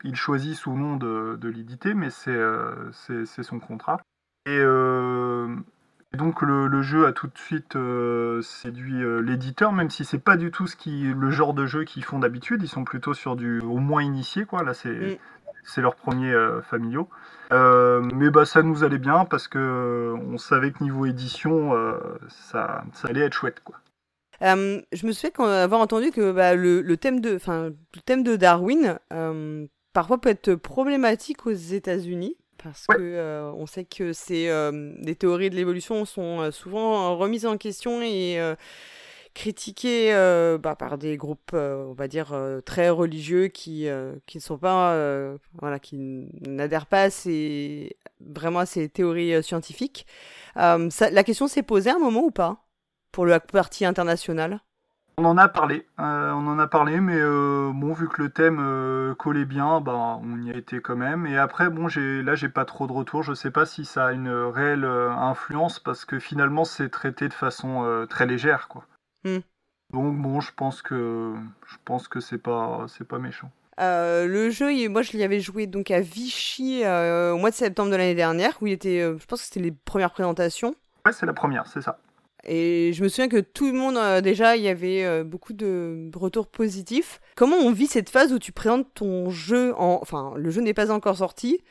[0.04, 4.02] Il choisit sous nom de, de l'éditer, mais c'est son contrat.
[4.46, 4.60] Et,
[6.18, 7.78] donc le, le, jeu a tout de suite
[8.42, 12.04] séduit l'éditeur, même si c'est pas du tout ce qui, le genre de jeu qu'ils
[12.04, 12.64] font d'habitude.
[12.64, 14.64] Ils sont plutôt sur du au moins initié, quoi.
[14.64, 14.90] Là, c'est...
[14.90, 15.18] Mm
[15.64, 17.10] c'est leur premier euh, familiaux.
[17.52, 21.98] Euh, mais bah, ça nous allait bien parce que on savait que niveau édition, euh,
[22.30, 23.62] ça, ça, allait être chouette.
[23.64, 23.76] Quoi.
[24.42, 29.00] je me souviens avoir entendu que bah, le, le, thème de, le thème de Darwin
[29.94, 34.50] parfois peut être problématique aux États-Unis parce que on sait que c'est
[35.02, 38.40] les théories de l'évolution sont souvent remises en question et
[39.34, 43.88] critiqué euh, bah, par des groupes, euh, on va dire, euh, très religieux qui,
[44.26, 44.96] qui ne sont pas,
[45.60, 45.98] voilà, qui
[46.42, 50.06] n'adhèrent pas à ces, vraiment à ces théories scientifiques.
[50.56, 52.66] la question s'est posée un moment ou pas
[53.12, 54.62] pour la partie internationale
[55.22, 59.46] on en a parlé, on en a parlé, mais bon, vu que le thème collait
[59.46, 61.26] bien, bah, on y a été quand même.
[61.26, 63.24] Et après, bon, j'ai, là, j'ai pas trop de retours.
[63.24, 67.34] Je sais pas si ça a une réelle influence parce que finalement, c'est traité de
[67.34, 68.86] façon très légère, quoi.
[69.24, 69.40] Hmm.
[69.92, 71.34] Donc bon, je pense que
[71.68, 73.52] je pense que c'est pas c'est pas méchant.
[73.80, 77.56] Euh, le jeu, moi je l'y avais joué donc à Vichy euh, au mois de
[77.56, 80.76] septembre de l'année dernière, où il était, euh, je pense que c'était les premières présentations.
[81.06, 81.98] Ouais, c'est la première, c'est ça.
[82.46, 86.48] Et je me souviens que tout le monde, déjà, il y avait beaucoup de retours
[86.48, 87.22] positifs.
[87.36, 90.00] Comment on vit cette phase où tu présentes ton jeu en...
[90.02, 91.62] Enfin, le jeu n'est pas encore sorti,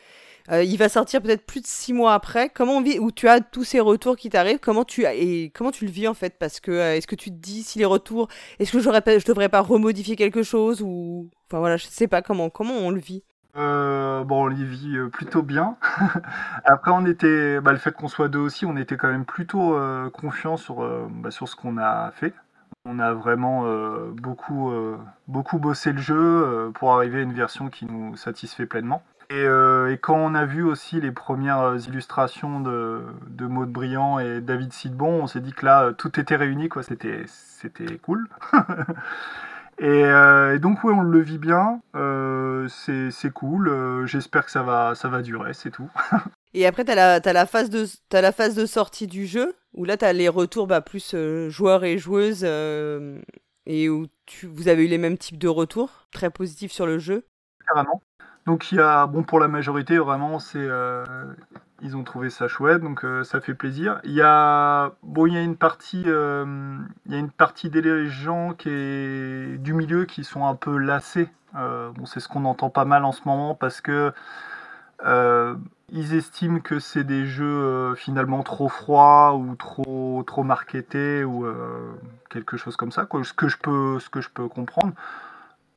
[0.50, 2.48] euh, il va sortir peut-être plus de six mois après.
[2.48, 5.70] Comment on vit, où tu as tous ces retours qui t'arrivent, comment tu et comment
[5.70, 6.36] tu le vis en fait?
[6.38, 8.28] Parce que euh, est-ce que tu te dis si les retours,
[8.58, 12.08] est-ce que j'aurais pas, je devrais pas remodifier quelque chose ou, enfin voilà, je sais
[12.08, 13.22] pas comment comment on le vit.
[13.56, 15.76] Euh, bon, on le vit plutôt bien.
[16.64, 19.76] Après, on était, bah, le fait qu'on soit deux aussi, on était quand même plutôt
[20.12, 22.32] confiant sur bah, sur ce qu'on a fait.
[22.84, 23.64] On a vraiment
[24.12, 24.72] beaucoup
[25.28, 29.02] beaucoup bossé le jeu pour arriver à une version qui nous satisfait pleinement.
[29.32, 34.18] Euh, et, quand on a vu aussi les premières euh, illustrations de, de Maud Briand
[34.18, 36.82] et David Sidbon, on s'est dit que là, euh, tout était réuni, quoi.
[36.82, 38.28] C'était, c'était cool.
[39.80, 41.80] et, donc, oui, on le vit bien.
[42.68, 44.06] c'est, cool.
[44.06, 45.90] j'espère que ça va, ça va durer, c'est tout.
[46.54, 49.84] et après, tu as, la phase de, as la phase de sortie du jeu, où
[49.84, 51.14] là, tu as les retours bah, plus
[51.48, 52.44] joueurs et joueuses,
[53.66, 56.98] et où tu, vous avez eu les mêmes types de retours, très positifs sur le
[56.98, 57.24] jeu?
[57.66, 58.02] Carrément.
[58.46, 61.04] Donc il y a, bon pour la majorité vraiment c'est, euh,
[61.82, 64.00] ils ont trouvé ça chouette donc euh, ça fait plaisir.
[64.04, 67.70] Il y a, bon il y a une partie, euh, il y a une partie
[67.70, 71.28] des gens qui est du milieu qui sont un peu lassés.
[71.54, 74.12] bon c'est ce qu'on entend pas mal en ce moment parce que
[75.92, 81.46] ils estiment que c'est des jeux finalement trop froids ou trop trop marketés ou
[82.28, 84.92] quelque chose comme ça Ce que je peux ce que je peux comprendre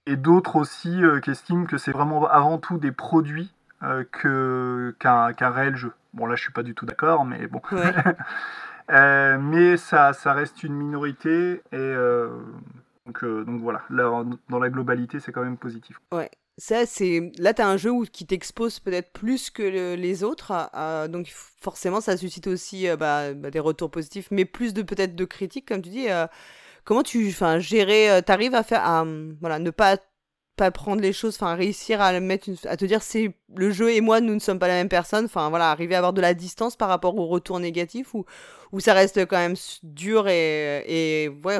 [0.06, 3.63] et d'autres aussi euh, qui estiment que c'est vraiment avant tout des produits euh,
[4.12, 5.92] que, qu'un, réel jeu.
[6.14, 7.62] Bon, là, je suis pas du tout d'accord, mais bon.
[8.92, 11.94] Euh, mais ça, ça reste une minorité, et
[13.06, 16.02] donc, donc voilà, là, dans la globalité, c'est quand même positif.
[16.12, 16.30] Ouais.
[16.58, 17.32] Ça, c'est...
[17.40, 20.70] Là, tu as un jeu où, qui t'expose peut-être plus que les autres,
[21.08, 25.24] donc forcément, ça suscite aussi bah, bah, des retours positifs, mais plus de peut-être de
[25.24, 26.10] critiques, comme tu dis
[26.84, 29.06] comment tu enfin gérer euh, t'arrives à faire à
[29.40, 29.98] voilà ne pas
[30.56, 34.02] pas prendre les choses enfin réussir à mettre à te dire c'est le jeu et
[34.02, 35.26] moi nous ne sommes pas la même personne.
[35.26, 38.94] Enfin voilà arriver à avoir de la distance par rapport au retour négatif ou ça
[38.94, 41.60] reste quand même dur et, et ouais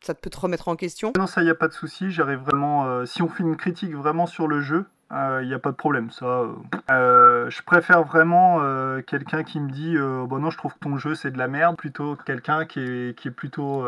[0.00, 1.12] ça peut te remettre en question.
[1.16, 2.10] Non ça y a pas de souci.
[2.10, 5.54] J'arrive vraiment euh, si on fait une critique vraiment sur le jeu il euh, n'y
[5.54, 6.10] a pas de problème.
[6.10, 6.54] Ça, euh,
[6.90, 8.60] euh, je préfère vraiment
[9.02, 11.76] quelqu'un qui me dit bon non, je trouve que ton jeu c'est de la merde,
[11.76, 13.86] plutôt quelqu'un qui est, qui est plutôt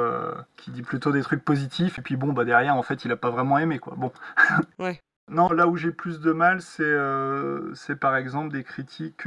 [0.56, 3.16] qui dit plutôt des trucs positifs et puis bon bah derrière en fait il a
[3.16, 3.94] pas vraiment aimé quoi.
[3.96, 4.12] Bon.
[4.78, 5.00] ouais.
[5.30, 6.96] Non, là où j'ai plus de mal, c'est
[7.74, 9.26] c'est par exemple des critiques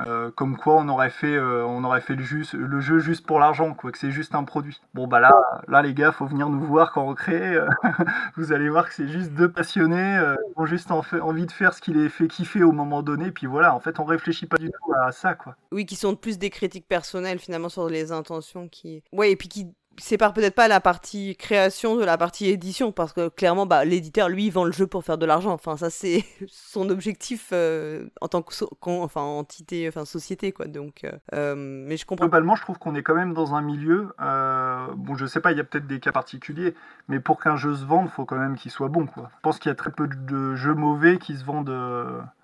[0.00, 3.26] euh, comme quoi on aurait fait, euh, on aurait fait le, juste, le jeu juste
[3.26, 4.80] pour l'argent, quoi, que c'est juste un produit.
[4.92, 5.32] Bon bah là,
[5.68, 7.54] là les gars, faut venir nous voir quand on crée.
[7.54, 7.68] Euh,
[8.36, 10.20] vous allez voir que c'est juste deux passionnés
[10.54, 13.30] qui ont juste envie de faire ce qui les fait kiffer au moment donné.
[13.30, 15.56] Puis voilà, en fait, on réfléchit pas du tout à ça, quoi.
[15.70, 19.02] Oui, qui sont plus des critiques personnelles finalement sur les intentions qui.
[19.12, 23.12] Ouais, et puis qui sépare peut-être pas la partie création de la partie édition parce
[23.12, 25.52] que clairement bah, l'éditeur lui vend le jeu pour faire de l'argent.
[25.52, 28.54] Enfin ça c'est son objectif euh, en tant que
[28.86, 30.66] enfin entité enfin société quoi.
[30.66, 32.26] Donc euh, euh, mais je comprends.
[32.26, 35.58] Globalement je trouve qu'on est quand même dans un milieu bon je sais pas il
[35.58, 36.74] y a peut-être des cas particuliers
[37.08, 39.30] mais pour qu'un jeu se vende faut quand même qu'il soit bon quoi.
[39.36, 41.74] Je pense qu'il y a très peu de jeux mauvais qui se vendent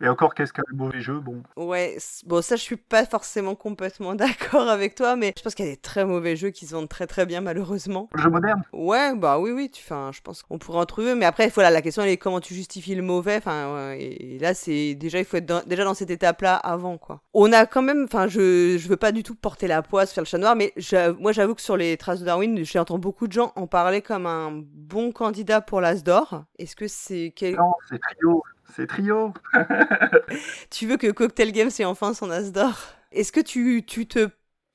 [0.00, 1.42] et encore qu'est-ce qu'un mauvais jeu bon.
[1.56, 5.64] Ouais bon ça je suis pas forcément complètement d'accord avec toi mais je pense qu'il
[5.64, 8.08] y a des très mauvais jeux qui se vendent très très bien malheureusement.
[8.14, 11.14] Le jeu moderne Ouais, bah oui, oui, tu, fin, je pense qu'on pourrait en trouver,
[11.14, 14.54] mais après, voilà, la question elle est comment tu justifies le mauvais, enfin, et, là,
[14.54, 17.20] c'est déjà, il faut être déjà dans cette étape-là avant, quoi.
[17.34, 20.24] On a quand même, enfin, je, je veux pas du tout porter la poisse, faire
[20.24, 20.72] le chat noir, mais
[21.18, 24.02] moi, j'avoue que sur les traces de Darwin, j'ai entendu beaucoup de gens en parler
[24.02, 26.44] comme un bon candidat pour l'As d'or.
[26.58, 27.32] Est-ce que c'est.
[27.34, 27.56] Quel...
[27.56, 28.42] Non, c'est trio.
[28.74, 29.32] C'est trio.
[30.70, 32.78] tu veux que Cocktail Games ait enfin son As d'or?
[33.12, 34.28] Est-ce que tu, tu te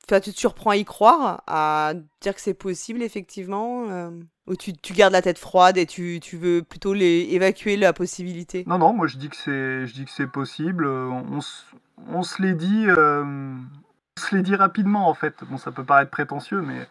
[0.07, 4.11] Enfin, tu te surprends à y croire, à dire que c'est possible, effectivement euh,
[4.45, 8.63] Ou tu, gardes la tête froide et tu, tu, veux plutôt les, évacuer la possibilité
[8.67, 10.85] Non, non, moi je dis que c'est, je dis que c'est possible.
[10.85, 11.39] On,
[12.07, 15.43] on, se l'est dit, euh, on se l'est dit rapidement, en fait.
[15.49, 16.87] Bon, ça peut paraître prétentieux, mais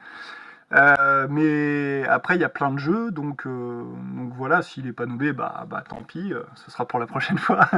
[0.73, 3.85] euh, mais après, il y a plein de jeux, donc, euh,
[4.17, 7.07] donc voilà, s'il est pas nommé, bah, bah tant pis, euh, ce sera pour la
[7.07, 7.69] prochaine fois.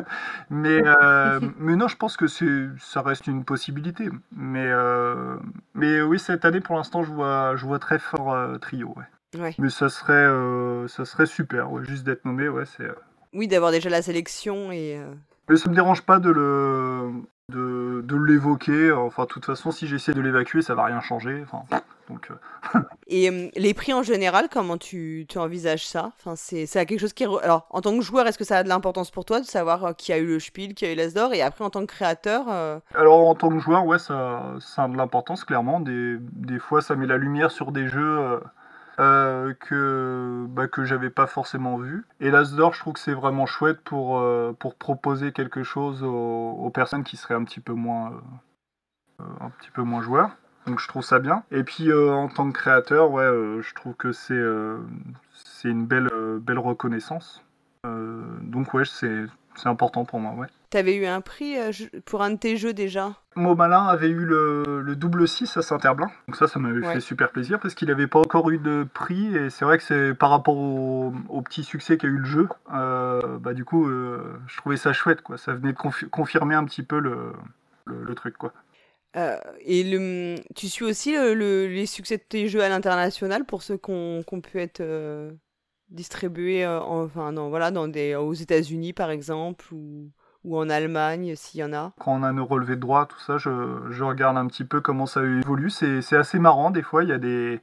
[0.50, 0.82] mais,
[1.58, 4.08] mais non, je pense que ça reste une possibilité.
[4.34, 4.70] Mais,
[5.74, 8.94] mais oui, cette année, pour l'instant, je vois, je vois très fort trio.
[9.38, 9.54] Ouais.
[9.58, 10.28] Mais ça serait,
[10.88, 12.88] ça serait super, ouais, juste d'être nommé, ouais, c'est.
[13.32, 14.98] Oui, d'avoir déjà la sélection et.
[15.48, 17.12] Mais ça me dérange pas de le,
[17.52, 18.92] de, de l'évoquer.
[18.92, 21.44] Enfin, de toute façon, si j'essaie de l'évacuer, ça va rien changer.
[21.44, 21.64] Enfin.
[22.08, 26.12] Donc, euh, Et euh, les prix en général, comment tu, tu envisages ça?
[26.18, 27.24] Enfin, c'est, quelque chose qui...
[27.24, 29.84] Alors, en tant que joueur, est-ce que ça a de l'importance pour toi de savoir
[29.84, 31.34] euh, qui a eu le Spiel, qui a eu l'As d'or?
[31.34, 32.48] Et après, en tant que créateur...
[32.94, 35.80] Alors, en tant que joueur, ouais, ça, ça a de l'importance, clairement.
[35.80, 38.40] Des, des, fois, ça met la lumière sur des jeux...
[38.96, 42.04] que, bah, que j'avais pas forcément vu.
[42.20, 44.24] Et l'As d'or, je trouve que c'est vraiment chouette pour,
[44.58, 48.12] pour proposer quelque chose aux, personnes qui seraient un petit peu moins,
[49.18, 50.30] un petit peu moins joueurs.
[50.66, 51.44] Donc je trouve ça bien.
[51.50, 54.78] Et puis euh, en tant que créateur, ouais, euh, je trouve que c'est euh,
[55.32, 57.42] c'est une belle, belle reconnaissance.
[57.84, 60.48] donc ouais, c'est c'est important pour moi, ouais.
[60.76, 61.56] T'avais eu un prix
[62.04, 66.10] pour un de tes jeux déjà Malin avait eu le, le double 6 à Saint-Herblain.
[66.28, 69.34] Donc ça, ça m'avait fait super plaisir parce qu'il n'avait pas encore eu de prix.
[69.34, 73.54] Et c'est vrai que c'est par rapport au, petit succès qu'a eu le jeu, bah
[73.54, 75.38] du coup, je trouvais ça chouette, quoi.
[75.38, 77.32] Ça venait de confirmer un petit peu le,
[77.86, 78.52] le, le truc, quoi.
[79.16, 83.62] Euh, et le, tu suis aussi le, les succès de tes jeux à l'international pour
[83.62, 85.32] ceux qui ont pu être euh,
[85.88, 90.10] distribués euh, enfin, non, voilà, dans des, aux États-Unis par exemple ou,
[90.46, 93.18] ou en Allemagne s'il y en a Quand on a nos relevés de droit, tout
[93.18, 93.50] ça, je,
[93.90, 95.70] je regarde un petit peu comment ça évolue.
[95.70, 97.60] C'est assez marrant, des fois, il y a des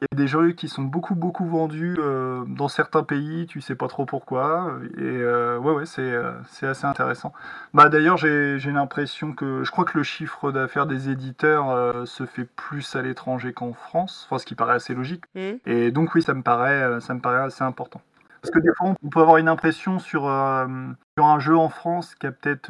[0.00, 3.60] il y a des jeux qui sont beaucoup beaucoup vendus euh, dans certains pays, tu
[3.60, 4.78] sais pas trop pourquoi.
[4.98, 7.32] Et euh, ouais ouais c'est euh, assez intéressant.
[7.72, 12.44] Bah d'ailleurs j'ai l'impression que je crois que le chiffre d'affaires des éditeurs se fait
[12.44, 15.24] plus à l'étranger qu'en France, enfin ce qui paraît assez logique.
[15.34, 15.40] Mmh.
[15.66, 18.02] Et donc oui ça me paraît ça me paraît assez important.
[18.44, 22.14] Parce que des fois, on peut avoir une impression sur, sur un jeu en France
[22.14, 22.66] qui, a peut-être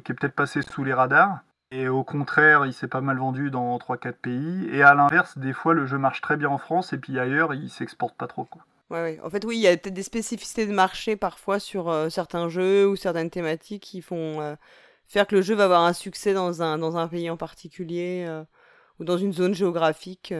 [0.00, 1.38] qui est peut-être passé sous les radars.
[1.70, 4.68] Et au contraire, il s'est pas mal vendu dans 3-4 pays.
[4.72, 7.54] Et à l'inverse, des fois, le jeu marche très bien en France et puis ailleurs,
[7.54, 8.48] il s'exporte pas trop.
[8.90, 9.20] Ouais, ouais.
[9.22, 12.48] En fait, oui, il y a peut-être des spécificités de marché parfois sur euh, certains
[12.48, 14.56] jeux ou certaines thématiques qui font euh,
[15.06, 18.24] faire que le jeu va avoir un succès dans un, dans un pays en particulier
[18.26, 18.44] euh,
[18.98, 20.32] ou dans une zone géographique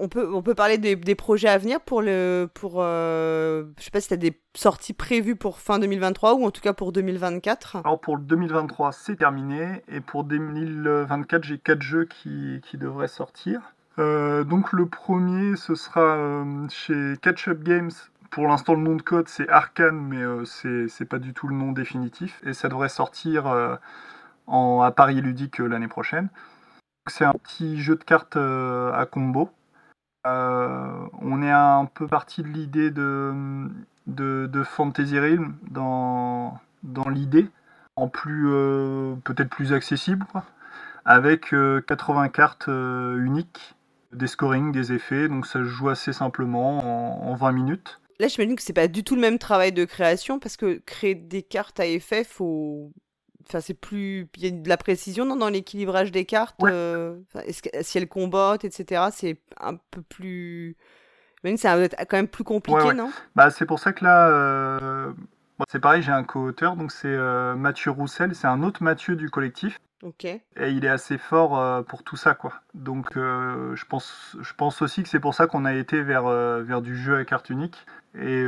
[0.00, 0.08] on
[0.42, 2.48] peut, parler des, projets à venir pour le.
[2.54, 6.46] Pour, euh, je sais pas si tu as des sorties prévues pour fin 2023 ou
[6.46, 7.76] en tout cas pour 2024.
[7.76, 9.82] Alors pour 2023, c'est terminé.
[9.88, 13.60] Et pour 2024, j'ai quatre jeux qui, devraient sortir.
[13.98, 17.90] Euh, donc le premier, ce sera euh, chez Catch Up Games.
[18.30, 21.72] Pour l'instant, le nom de code, c'est Arkane, mais c'est pas du tout le nom
[21.72, 22.40] définitif.
[22.46, 23.46] Et ça devrait sortir
[24.46, 26.28] à Paris Ludique l'année prochaine.
[27.08, 29.50] C'est un petit jeu de cartes à combo
[30.26, 36.60] euh, on est un peu parti de l'idée de, Fantasy Realm dans,
[37.10, 37.46] l'idée,
[37.96, 40.26] en plus euh, peut-être plus accessible,
[41.04, 41.54] avec
[41.86, 43.74] 80 euh, cartes uniques,
[44.12, 48.00] des scorings, des effets, donc ça se joue assez simplement en, en 20 minutes.
[48.18, 50.82] Là, je m'imagine que c'est pas du tout le même travail de création parce que
[50.84, 52.92] créer des cartes à effet, faut
[53.50, 54.28] Enfin, c'est plus.
[54.36, 56.56] Il y a de la précision dans l'équilibrage des cartes.
[56.62, 57.16] Euh,
[57.80, 59.08] si elles combattent, etc.
[59.12, 60.76] C'est un peu plus.
[61.56, 63.10] Ça va être quand même plus compliqué, non?
[63.34, 64.28] Bah, C'est pour ça que là.
[64.28, 65.12] Euh,
[65.68, 68.34] c'est pareil, j'ai un co-auteur, donc c'est euh, Mathieu Roussel.
[68.34, 69.78] C'est un autre Mathieu du collectif.
[70.02, 72.54] Et il est assez fort euh, pour tout ça, quoi.
[72.74, 76.26] Donc, euh, je, pense, je pense aussi que c'est pour ça qu'on a été vers,
[76.26, 77.86] euh, vers du jeu à carte unique.
[78.20, 78.44] Et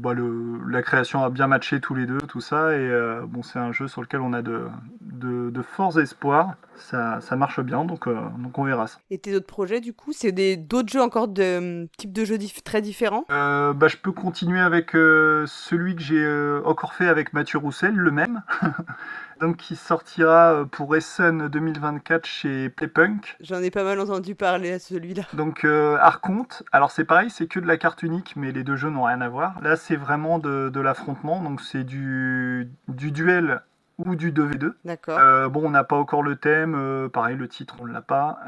[0.00, 2.76] bah, le, la création a bien matché tous les deux, tout ça.
[2.76, 2.90] Et
[3.26, 4.66] bon, c'est un jeu sur lequel on a de,
[5.00, 6.56] de, de forts espoirs.
[6.76, 8.98] Ça, ça, marche bien, donc, donc on verra ça.
[9.10, 12.82] Et tes autres projets, du coup, c'est d'autres jeux encore de type de jeux très
[12.82, 13.24] différents?
[13.30, 18.42] Bah, Je peux continuer avec celui que j'ai encore fait avec Mathieu Roussel, le même.
[19.38, 23.36] donc qui sortira euh, pour Essen 2024 chez Playpunk.
[23.40, 25.22] J'en ai pas mal entendu parler à celui-là.
[25.32, 28.76] Donc euh, Arconte, alors c'est pareil, c'est que de la carte unique, mais les deux
[28.76, 29.60] jeux n'ont rien à voir.
[29.62, 33.62] Là, c'est vraiment de, l'affrontement, donc c'est du, du duel
[33.98, 34.74] ou du 2v2.
[34.84, 35.18] D'accord.
[35.18, 38.38] Euh, bon, on n'a pas encore le thème, pareil, le titre, on ne l'a pas.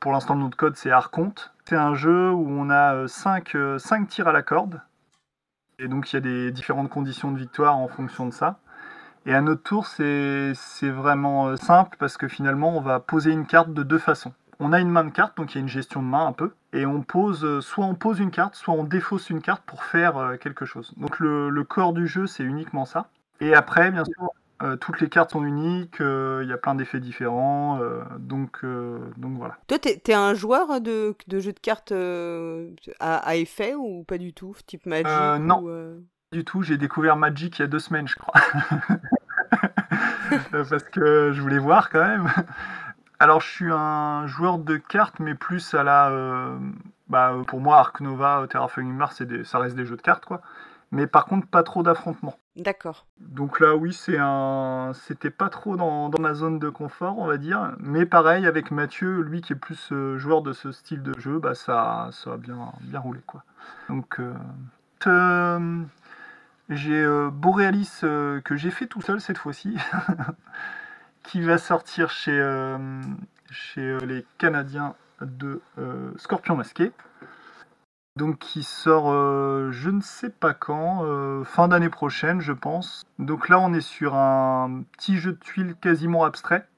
[0.00, 1.52] pour l'instant, notre code, c'est Arconte.
[1.64, 4.80] C'est un jeu où on a 5 tirs à la corde.
[5.78, 8.60] Et donc, il y a des différentes conditions de victoire en fonction de ça.
[9.24, 13.46] Et à notre tour, c'est vraiment euh, simple parce que finalement, on va poser une
[13.46, 14.32] carte de deux façons.
[14.58, 16.32] On a une main de carte, donc il y a une gestion de main un
[16.32, 19.62] peu, et on pose, euh, soit on pose une carte, soit on défausse une carte
[19.64, 20.92] pour faire euh, quelque chose.
[20.96, 23.08] Donc le, corps du jeu, c'est uniquement ça.
[23.40, 24.30] Et après, bien sûr,
[24.78, 27.80] toutes les cartes sont uniques, il y a plein d'effets différents,
[28.20, 28.64] donc,
[29.16, 29.56] donc voilà.
[29.66, 31.92] Toi, t'es es un joueur de, de jeux de cartes
[33.00, 35.08] à, effet ou pas du tout, type Magic
[35.40, 35.64] Non,
[36.32, 36.62] du tout.
[36.62, 38.40] J'ai découvert Magic il y a deux semaines, je crois.
[40.50, 42.28] Parce que je voulais voir quand même.
[43.20, 46.10] Alors, je suis un joueur de cartes, mais plus à la.
[46.10, 46.58] Euh,
[47.08, 50.40] bah, pour moi, Ark Nova, Terraforming Mars, des, ça reste des jeux de cartes, quoi.
[50.90, 52.36] Mais par contre, pas trop d'affrontements.
[52.56, 53.06] D'accord.
[53.18, 57.38] Donc là, oui, c'est un, c'était pas trop dans, ma zone de confort, on va
[57.38, 57.74] dire.
[57.78, 61.38] Mais pareil, avec Mathieu, lui qui est plus euh, joueur de ce style de jeu,
[61.38, 63.42] bah ça, ça a bien, bien roulé, quoi.
[63.88, 64.34] Donc, euh,
[66.74, 69.76] j'ai euh, Borealis euh, que j'ai fait tout seul cette fois-ci,
[71.22, 72.78] qui va sortir chez, euh,
[73.50, 75.60] chez les Canadiens de
[76.16, 76.92] Scorpion Masqué.
[78.16, 79.10] Donc qui sort
[79.72, 83.04] je ne sais pas quand, fin d'année prochaine je pense.
[83.18, 86.68] Donc là on est sur un petit jeu de tuiles quasiment abstrait,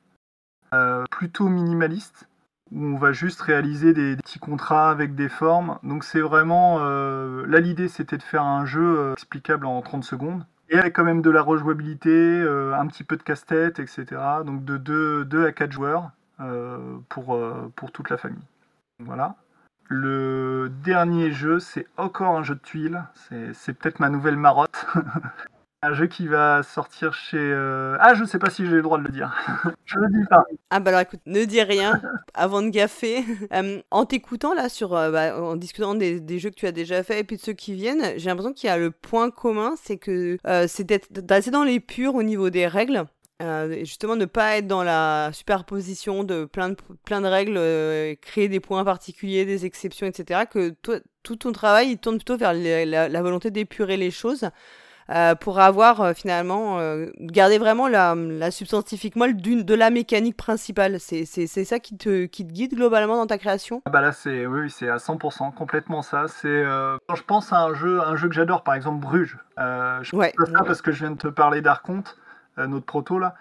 [1.11, 2.29] plutôt minimaliste
[2.73, 5.79] où on va juste réaliser des, petits contrats avec des formes.
[5.83, 6.79] Donc c'est vraiment...
[6.81, 10.45] Euh, là l'idée c'était de faire un jeu euh, explicable en 30 secondes.
[10.71, 14.07] Et avec quand même de la rejouabilité, euh, un petit peu de casse-tête, etc.
[14.45, 16.11] Donc de 2, à 4 joueurs
[17.09, 17.39] pour,
[17.77, 18.43] pour toute la famille.
[18.99, 19.37] Voilà.
[19.89, 23.05] Le dernier jeu, c'est encore un jeu de tuiles.
[23.53, 24.87] C'est peut-être ma nouvelle marotte.
[25.87, 27.37] Un jeu qui va sortir chez.
[27.37, 29.35] Euh, ah, je sais pas si j'ai le droit de le dire.
[29.85, 30.43] je le dis pas.
[30.71, 32.01] Ah, bah alors écoute, ne dis rien
[32.33, 33.23] avant de gaffer.
[33.53, 36.73] Euh, en t'écoutant là, sur, euh, bah, en discutant des, des, jeux que tu as
[36.73, 39.31] déjà fait et puis de ceux qui viennent, j'ai l'impression qu'il y a le point
[39.31, 43.05] commun, c'est que c'est d'être assez dans les purs au niveau des règles.
[43.83, 48.61] justement, ne pas être dans la superposition de plein de, plein de règles, créer des
[48.61, 50.45] points particuliers, des exceptions, etc.
[50.51, 50.75] Que
[51.23, 54.49] tout ton travail, il tourne plutôt vers la volonté d'épurer les choses.
[55.11, 60.37] Euh, pour avoir euh, finalement euh, garder vraiment la, la substantifique moelle de la mécanique
[60.37, 60.99] principale.
[60.99, 63.83] C'est ça qui te, qui te guide globalement dans ta création?
[63.85, 66.27] Ah bah Là, c'est oui, c'est à 100%, complètement ça.
[66.29, 66.65] C'est
[67.07, 69.39] quand je pense à un jeu, un jeu que j'adore, par exemple Bruges.
[69.59, 70.33] je ouais.
[70.37, 72.17] pense ça parce que je viens de te parler d'Arconte,
[72.57, 73.35] notre proto là.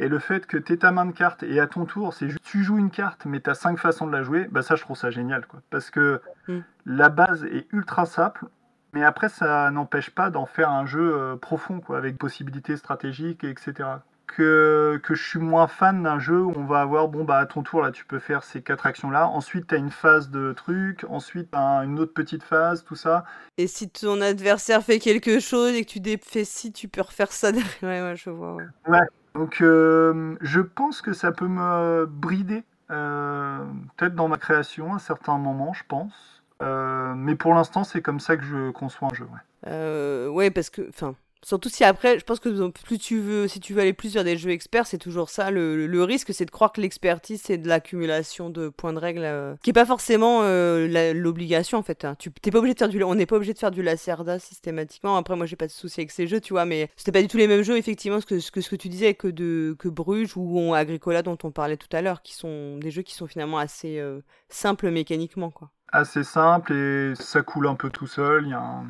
[0.00, 2.44] Et le fait que tu ta main de carte et à ton tour, c'est juste
[2.44, 4.82] tu joues une carte, mais tu as cinq façons de la jouer, bah ça je
[4.82, 5.46] trouve ça génial.
[5.46, 5.60] Quoi.
[5.70, 6.58] Parce que mm.
[6.86, 8.46] la base est ultra simple,
[8.92, 13.44] mais après, ça n'empêche pas d'en faire un jeu euh, profond, quoi, avec possibilités stratégiques,
[13.44, 13.88] etc.
[14.26, 17.46] Que, que je suis moins fan d'un jeu où on va avoir, bon, bah, à
[17.46, 19.26] ton tour, là, tu peux faire ces quatre actions-là.
[19.28, 21.04] Ensuite, tu as une phase de truc.
[21.08, 23.24] Ensuite, tu une autre petite phase, tout ça.
[23.56, 27.32] Et si ton adversaire fait quelque chose et que tu défais si, tu peux refaire
[27.32, 27.82] ça derrière.
[27.82, 28.56] Ouais, ouais, je vois.
[28.86, 28.98] Ouais.
[29.34, 33.64] Donc, euh, je pense que ça peut me brider, euh,
[33.96, 36.37] peut-être dans ma création à un certain moment, je pense.
[36.62, 39.24] Euh, mais pour l'instant, c'est comme ça que je conçois un jeu.
[39.24, 43.46] Ouais, euh, ouais parce que, enfin, Surtout si après, je pense que plus tu veux,
[43.46, 45.52] si tu veux aller plus vers des jeux experts, c'est toujours ça.
[45.52, 49.54] Le, risque, c'est de croire que l'expertise, c'est de l'accumulation de points de règles, euh,
[49.62, 52.04] qui est pas forcément l'obligation en fait.
[52.04, 52.16] Hein.
[52.18, 54.40] Tu t'es pas obligé de faire du, on n'est pas obligé de faire du lacerda
[54.40, 55.16] systématiquement.
[55.16, 57.28] Après, moi, j'ai pas de souci avec ces jeux, tu vois, mais c'était pas du
[57.28, 59.88] tout les mêmes jeux, effectivement, que ce que, ce que tu disais que de que
[59.88, 63.28] Bruges ou Agricola dont on parlait tout à l'heure, qui sont des jeux qui sont
[63.28, 64.02] finalement assez
[64.48, 68.44] simples mécaniquement, quoi assez simple et ça coule un peu tout seul.
[68.44, 68.84] Il y a un,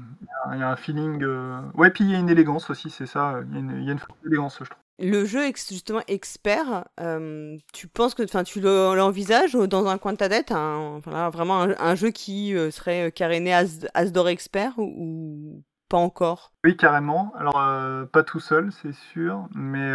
[0.53, 1.23] il y a un feeling.
[1.23, 3.40] Euh, ouais, puis il y a une élégance aussi, c'est ça.
[3.48, 4.83] Il y a une, il y a une élégance, je trouve.
[5.00, 10.17] Le jeu justement expert, euh, tu penses que, enfin, tu l'envisages dans un coin de
[10.19, 10.98] ta tête, un,
[11.31, 17.33] vraiment un, jeu qui euh, serait caréné As, Asdor expert ou, pas encore Oui, carrément.
[17.39, 17.61] Alors,
[18.09, 19.91] pas tout seul, c'est sûr, mais,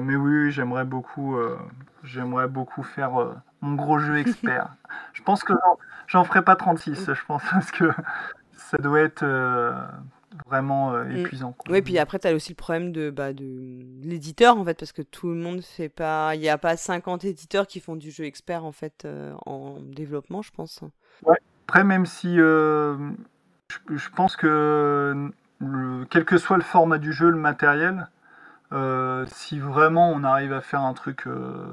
[0.00, 1.38] mais oui, j'aimerais beaucoup,
[2.02, 3.12] j'aimerais beaucoup faire
[3.60, 4.68] mon gros jeu expert.
[5.12, 5.52] je pense que
[6.06, 7.90] j'en ferai pas 36, je pense, parce que
[8.52, 9.24] ça doit être
[10.46, 11.16] vraiment euh, mm.
[11.16, 11.54] épuisant.
[11.68, 14.92] Oui, puis après, tu as aussi le problème de, bah, de l'éditeur, en fait, parce
[14.92, 16.34] que tout le monde fait pas.
[16.34, 19.78] Il n'y a pas 50 éditeurs qui font du jeu expert, en fait, euh, en
[19.80, 20.80] développement, je pense.
[21.24, 21.38] Ouais.
[21.66, 22.96] Après, même si euh,
[23.88, 25.30] je, pense que
[26.10, 28.08] quel que soit le format du jeu, le matériel,
[29.26, 31.26] si vraiment on arrive à faire un truc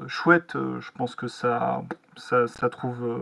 [0.08, 1.84] chouette, je pense que ça,
[2.16, 3.20] ça, ça trouve,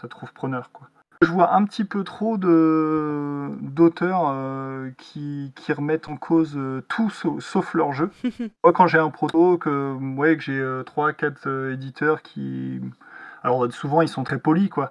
[0.00, 0.88] ça trouve preneur, quoi.
[1.22, 7.74] Je vois un petit peu trop d'auteurs euh, qui, remettent en cause euh, tout sauf,
[7.74, 8.10] leur jeu.
[8.64, 12.80] Moi, quand j'ai un proto, que, ouais, que j'ai 3-4 euh, éditeurs qui.
[13.44, 14.90] Alors, souvent, ils sont très polis, quoi.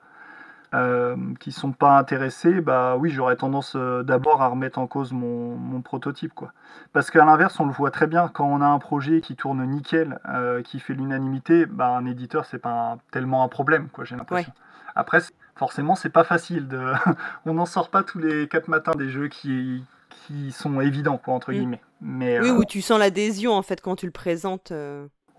[1.40, 6.34] Qui sont pas intéressés, bah oui, j'aurais tendance d'abord à remettre en cause mon, prototype,
[6.34, 6.54] quoi.
[6.94, 9.66] Parce qu'à l'inverse, on le voit très bien, quand on a un projet qui tourne
[9.66, 10.20] nickel,
[10.64, 14.54] qui fait l'unanimité, bah, un éditeur, c'est pas tellement un problème, quoi, j'ai l'impression.
[14.96, 15.20] Après,
[15.56, 16.68] forcément, c'est pas facile.
[16.68, 16.94] De...
[17.46, 19.84] On n'en sort pas tous les quatre matins des jeux qui,
[20.26, 21.56] qui sont évidents, quoi, entre mm.
[21.56, 21.82] guillemets.
[22.02, 24.72] Mais, oui, euh, où tu sens l'adhésion, en fait, quand tu le présentes.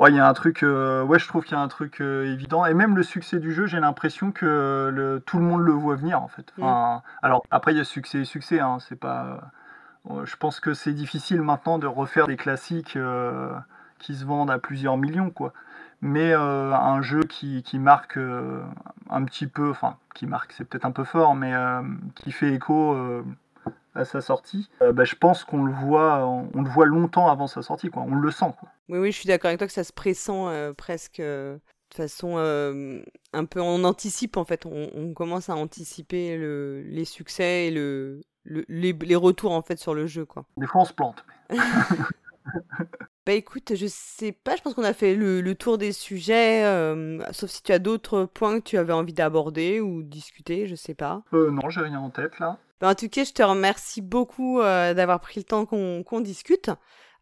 [0.03, 0.05] Euh.
[0.05, 2.01] Ouais, il y a un truc, euh, ouais, je trouve qu'il y a un truc
[2.01, 2.67] évident.
[2.67, 5.23] Et même le succès du jeu, j'ai l'impression que le...
[5.25, 6.53] tout le monde le voit venir, en fait.
[6.59, 7.01] Mm.
[7.23, 9.41] Alors, après, il y a succès et succès, hein, c'est pas.
[10.25, 12.99] Je pense que c'est difficile maintenant de refaire des classiques
[14.01, 15.53] qui se vendent à plusieurs millions, quoi
[16.03, 18.61] mais euh, un jeu qui, qui marque euh,
[19.09, 21.81] un petit peu, enfin qui marque c'est peut-être un peu fort, mais euh,
[22.17, 22.97] qui fait écho
[23.95, 27.63] à sa sortie, bah, je pense qu'on le voit, on, le voit longtemps avant sa
[27.63, 28.03] sortie, quoi.
[28.07, 28.53] On le sent.
[28.59, 28.69] Quoi.
[28.93, 30.31] Oui, oui, je suis d'accord avec toi que ça se pressent
[30.77, 31.59] presque de
[31.95, 32.37] façon
[33.33, 38.21] un peu, on anticipe en fait, on, commence à anticiper le, les succès et le,
[38.45, 40.45] les, les, retours en fait sur le jeu, quoi.
[40.57, 41.25] Des fois, on se plante.
[43.25, 47.21] Bah écoute, je sais pas, je pense qu'on a fait le, tour des sujets, euh,
[47.31, 50.95] sauf si tu as d'autres points que tu avais envie d'aborder ou discuter, je sais
[50.95, 51.23] pas.
[51.33, 52.59] Euh, non, j'ai rien en tête là.
[52.81, 56.71] Bah, en tout cas, je te remercie beaucoup euh, d'avoir pris le temps qu'on discute.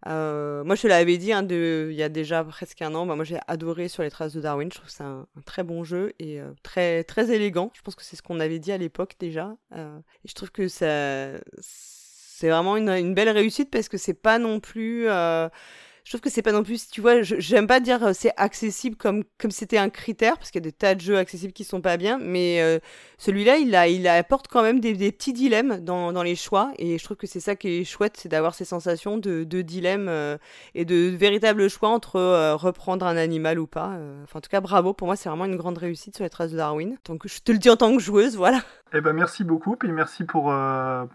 [0.06, 3.06] Euh, moi, je te l'avais dit hein, de, il y a déjà presque un an.
[3.06, 4.70] Bah, moi, j'ai adoré sur les traces de Darwin.
[4.70, 7.70] Je trouve que c'est un, très bon jeu et très très élégant.
[7.74, 9.56] Je pense que c'est ce qu'on avait dit à l'époque déjà.
[9.74, 14.38] et je trouve que ça, c'est vraiment une, une, belle réussite parce que c'est pas
[14.38, 15.08] non plus
[16.04, 18.96] je trouve que c'est pas non plus, tu vois, j'aime pas dire euh, c'est accessible
[18.96, 21.64] comme comme c'était un critère parce qu'il y a des tas de jeux accessibles qui
[21.64, 22.78] sont pas bien, mais euh,
[23.18, 26.72] celui-là il a il apporte quand même des, des petits dilemmes dans, dans, les choix
[26.78, 29.62] et je trouve que c'est ça qui est chouette, c'est d'avoir ces sensations de, de
[29.62, 30.38] dilemme euh,
[30.74, 33.98] et de véritables choix entre reprendre un animal ou pas.
[34.24, 36.52] Enfin en tout cas bravo pour moi c'est vraiment une grande réussite sur les traces
[36.52, 36.96] de Darwin.
[37.04, 38.60] Donc je te le dis en tant que joueuse, voilà.
[38.92, 40.52] Eh ben merci beaucoup et merci pour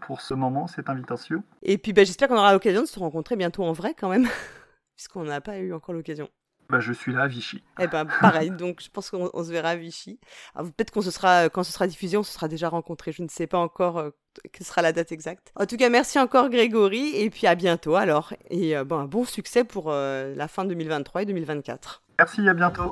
[0.02, 1.44] pour ce moment, cette invitation.
[1.64, 4.28] Et puis ben, j'espère qu'on aura l'occasion de se rencontrer bientôt en vrai quand même
[4.96, 6.30] puisqu'on n'a pas eu encore l'occasion.
[6.70, 7.64] Bah, je suis là à Vichy.
[7.80, 10.20] Eh ben, pareil, donc je pense qu'on se verra à Vichy.
[10.56, 13.12] Peut-être qu'on se sera, quand ce sera diffusé, on se sera déjà rencontrés.
[13.12, 14.10] Je ne sais pas encore euh,
[14.52, 15.52] quelle sera la date exacte.
[15.56, 18.34] En tout cas, merci encore Grégory, et puis à bientôt alors.
[18.50, 22.04] Et euh, bon, un bon succès pour euh, la fin 2023 et 2024.
[22.18, 22.90] Merci, à bientôt.